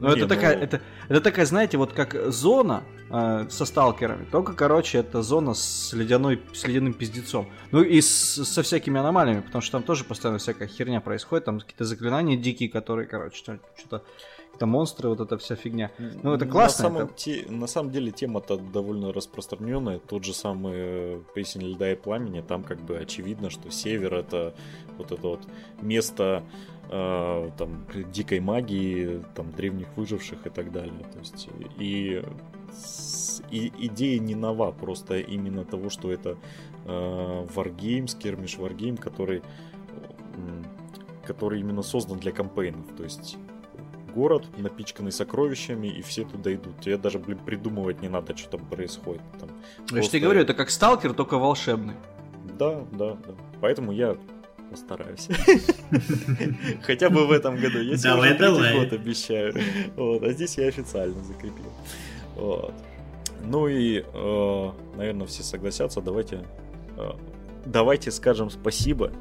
[0.00, 0.28] Ну, это, ну...
[0.28, 5.54] такая, это, это такая, знаете, вот как зона э, со сталкерами, только, короче, это зона
[5.54, 7.48] с, ледяной, с ледяным пиздецом.
[7.70, 11.60] Ну и с, со всякими аномалиями, потому что там тоже постоянно всякая херня происходит, там
[11.60, 14.02] какие-то заклинания дикие, которые, короче, что-то
[14.56, 15.90] это монстры, вот эта вся фигня.
[16.22, 16.84] Ну, это классно.
[16.84, 17.14] На самом, это...
[17.14, 19.98] Те, на самом деле тема-то довольно распространенная.
[19.98, 24.54] Тот же самый э, песень льда и пламени, там как бы очевидно, что север это
[24.96, 25.40] вот это вот
[25.82, 26.42] место
[26.90, 31.04] э, там дикой магии, там древних выживших и так далее.
[31.12, 31.48] То есть
[31.78, 32.22] и,
[33.50, 36.36] и идея не нова, просто именно того, что это
[36.84, 39.42] э, Wargame, скермиш Wargame, который
[41.26, 42.86] который именно создан для кампейнов.
[42.96, 43.36] То есть
[44.14, 46.80] город, напичканный сокровищами, и все туда идут.
[46.80, 49.22] Тебе даже, блин, придумывать не надо, что там происходит.
[49.38, 49.96] Там просто...
[49.96, 51.94] Я же тебе говорю, это как сталкер, только волшебный.
[52.58, 53.34] Да, да, да.
[53.60, 54.16] Поэтому я
[54.70, 55.28] постараюсь.
[56.82, 57.80] Хотя бы в этом году.
[57.80, 58.78] Я давай, давай.
[58.78, 59.54] год обещаю.
[59.96, 61.72] Вот, а здесь я официально закрепил.
[62.34, 62.74] Вот.
[63.44, 66.00] Ну и, э, наверное, все согласятся.
[66.00, 66.44] Давайте,
[66.96, 67.10] э,
[67.64, 69.12] давайте скажем спасибо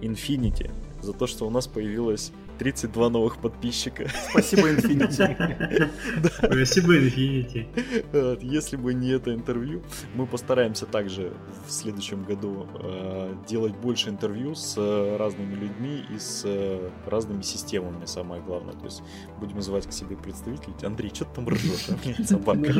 [0.00, 0.70] Infinity
[1.02, 4.08] за то, что у нас появилась 32 новых подписчика.
[4.30, 5.90] Спасибо, Infinity.
[6.38, 8.38] Спасибо, Infinity.
[8.42, 9.82] Если бы не это интервью,
[10.14, 11.32] мы постараемся также
[11.66, 17.42] в следующем году э, делать больше интервью с э, разными людьми и с э, разными
[17.42, 18.74] системами, самое главное.
[18.74, 19.02] То есть
[19.38, 20.74] будем называть к себе представителей.
[20.82, 22.26] Андрей, что ты там ржешь?
[22.26, 22.72] Собака.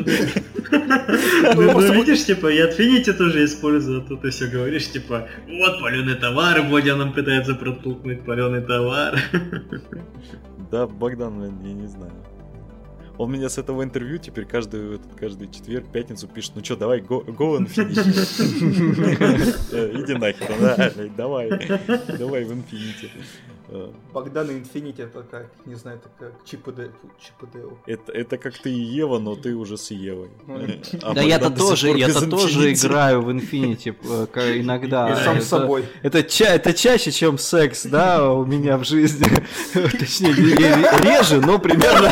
[1.55, 5.81] Ну, ну видишь, типа, я Infinity тоже использую, а тут ты все говоришь, типа, вот
[5.81, 9.19] паленый товар, Бодя нам пытается протолкнуть паленый товар.
[10.71, 12.11] Да, Богдан, я не знаю.
[13.17, 16.99] Он меня с этого интервью теперь каждый, этот, каждый четверг, пятницу пишет, ну что, давай,
[17.01, 17.97] go, go Infinity.
[19.71, 21.49] Э, Иди нахер, да, давай,
[22.17, 23.09] давай в Infinity.
[23.69, 26.91] Э, Богдан и Инфинити это как, не знаю, это как Чип и Дейл.
[27.19, 27.77] Чип и Дейл.
[27.85, 30.29] Это, это как ты и Ева, но ты уже с Евой.
[31.01, 35.11] А Да я-то тоже, я-то тоже играю в Infinity э, ка- иногда.
[35.11, 35.83] И сам с собой.
[36.01, 39.27] Это, ча- это чаще, чем секс, да, у меня в жизни.
[39.73, 42.09] Точнее, ре- ре- реже, но примерно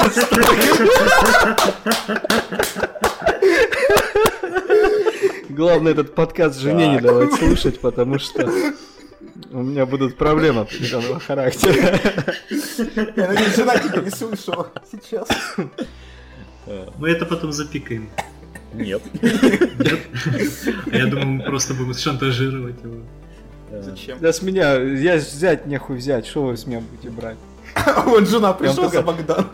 [5.50, 8.50] Главное этот подкаст жене не давать слушать, потому что
[9.52, 12.00] у меня будут проблемы определенного характера.
[12.50, 15.28] Я надеюсь, жена тебя не слышала сейчас.
[16.98, 18.10] Мы это потом запикаем.
[18.74, 19.02] Нет.
[20.92, 23.02] А я думал, мы просто будем шантажировать его.
[23.82, 24.20] Зачем?
[24.20, 27.38] Да с меня, я взять нехуй взять, что вы с меня будете брать?
[28.06, 29.48] Вот жена пришла за Богдан.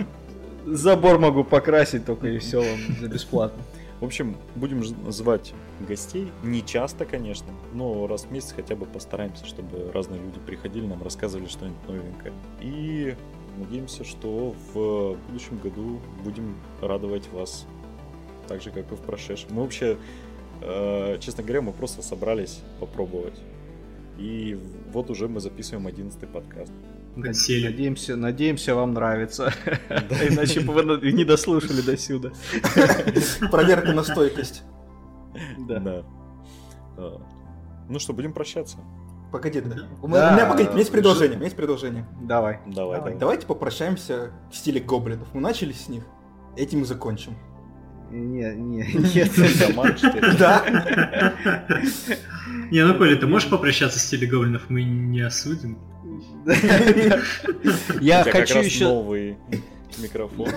[0.74, 3.62] Забор могу покрасить только и все вам за бесплатно.
[4.00, 6.32] В общем, будем звать гостей.
[6.44, 11.04] Не часто, конечно, но раз в месяц хотя бы постараемся, чтобы разные люди приходили, нам
[11.04, 12.34] рассказывали что-нибудь новенькое.
[12.62, 13.16] И
[13.58, 17.66] надеемся, что в будущем году будем радовать вас
[18.48, 19.50] так же, как и в прошедшем.
[19.52, 19.98] Мы вообще,
[20.62, 23.38] э, честно говоря, мы просто собрались попробовать.
[24.18, 24.58] И
[24.94, 26.72] вот уже мы записываем 11 подкаст.
[27.18, 27.66] Отсели.
[27.68, 29.54] Надеемся, надеемся, вам нравится.
[30.30, 32.32] Иначе бы вы не дослушали до сюда.
[33.52, 34.64] Проверка на стойкость.
[35.60, 36.04] Да.
[36.98, 37.10] Э,
[37.90, 38.78] Ну что, будем прощаться.
[39.32, 39.76] Погоди, да.
[40.02, 40.34] У Да.
[40.36, 42.06] меня, погоди, у меня есть предложение, у меня есть предложение.
[42.22, 42.60] Давай.
[42.66, 43.16] Давай, давай.
[43.18, 45.28] Давайте попрощаемся в стиле гоблинов.
[45.34, 46.04] Мы начали с них,
[46.58, 47.38] этим и закончим.
[48.10, 48.84] Не, не,
[49.16, 49.32] нет.
[50.38, 50.64] Да.
[52.72, 54.70] Не, ну Коля, ты можешь попрощаться с телегоблинов?
[54.70, 55.78] Мы не осудим.
[58.02, 59.38] Я хочу еще, новый
[60.02, 60.50] микрофон.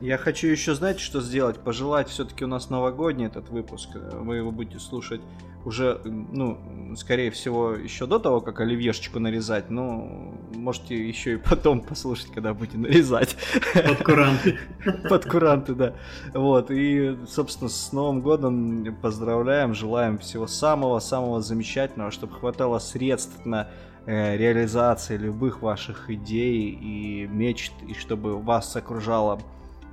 [0.00, 1.58] я хочу еще, знаете, что сделать?
[1.58, 3.90] Пожелать все-таки у нас новогодний этот выпуск.
[3.94, 5.20] Вы его будете слушать
[5.64, 9.70] уже, ну, скорее всего, еще до того, как оливьешечку нарезать.
[9.70, 13.36] Ну, можете еще и потом послушать, когда будете нарезать.
[13.74, 14.58] Под куранты.
[15.08, 15.94] Под куранты, да.
[16.34, 23.68] Вот, и, собственно, с Новым годом поздравляем, желаем всего самого-самого замечательного, чтобы хватало средств на
[24.06, 29.40] реализации любых ваших идей и мечт, и чтобы вас окружало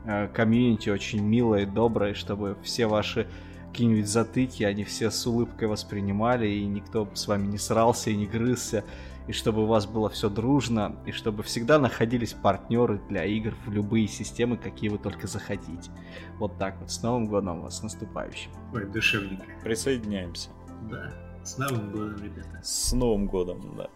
[0.06, 3.28] э, комьюнити очень милое и доброе, чтобы все ваши
[3.70, 8.26] какие-нибудь затыки, они все с улыбкой воспринимали, и никто с вами не срался и не
[8.26, 8.84] грызся,
[9.28, 13.72] и чтобы у вас было все дружно, и чтобы всегда находились партнеры для игр в
[13.72, 15.92] любые системы, какие вы только захотите.
[16.40, 16.90] Вот так вот.
[16.90, 18.50] С Новым годом вас, с наступающим.
[18.74, 19.46] Ой, душевненько.
[19.64, 20.50] Присоединяемся.
[20.90, 21.14] Да.
[21.44, 22.60] С Новым годом, ребята.
[22.64, 23.90] С Новым годом, да.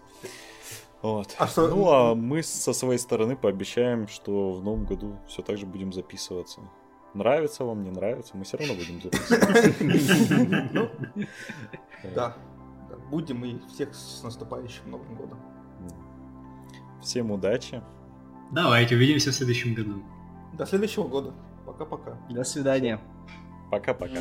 [1.03, 1.35] Вот.
[1.37, 5.57] А что- Ну а мы со своей стороны пообещаем, что в новом году все так
[5.57, 6.61] же будем записываться.
[7.13, 9.73] Нравится вам, не нравится, мы все равно будем записываться.
[10.73, 10.89] Ну,
[12.15, 12.35] Да.
[12.89, 15.39] Да, Будем и всех с наступающим Новым годом.
[17.01, 17.81] Всем удачи.
[18.51, 20.01] Давайте, увидимся в следующем году.
[20.53, 21.33] До следующего года.
[21.65, 22.17] Пока-пока.
[22.29, 22.99] До свидания.
[23.69, 24.19] Пока-пока.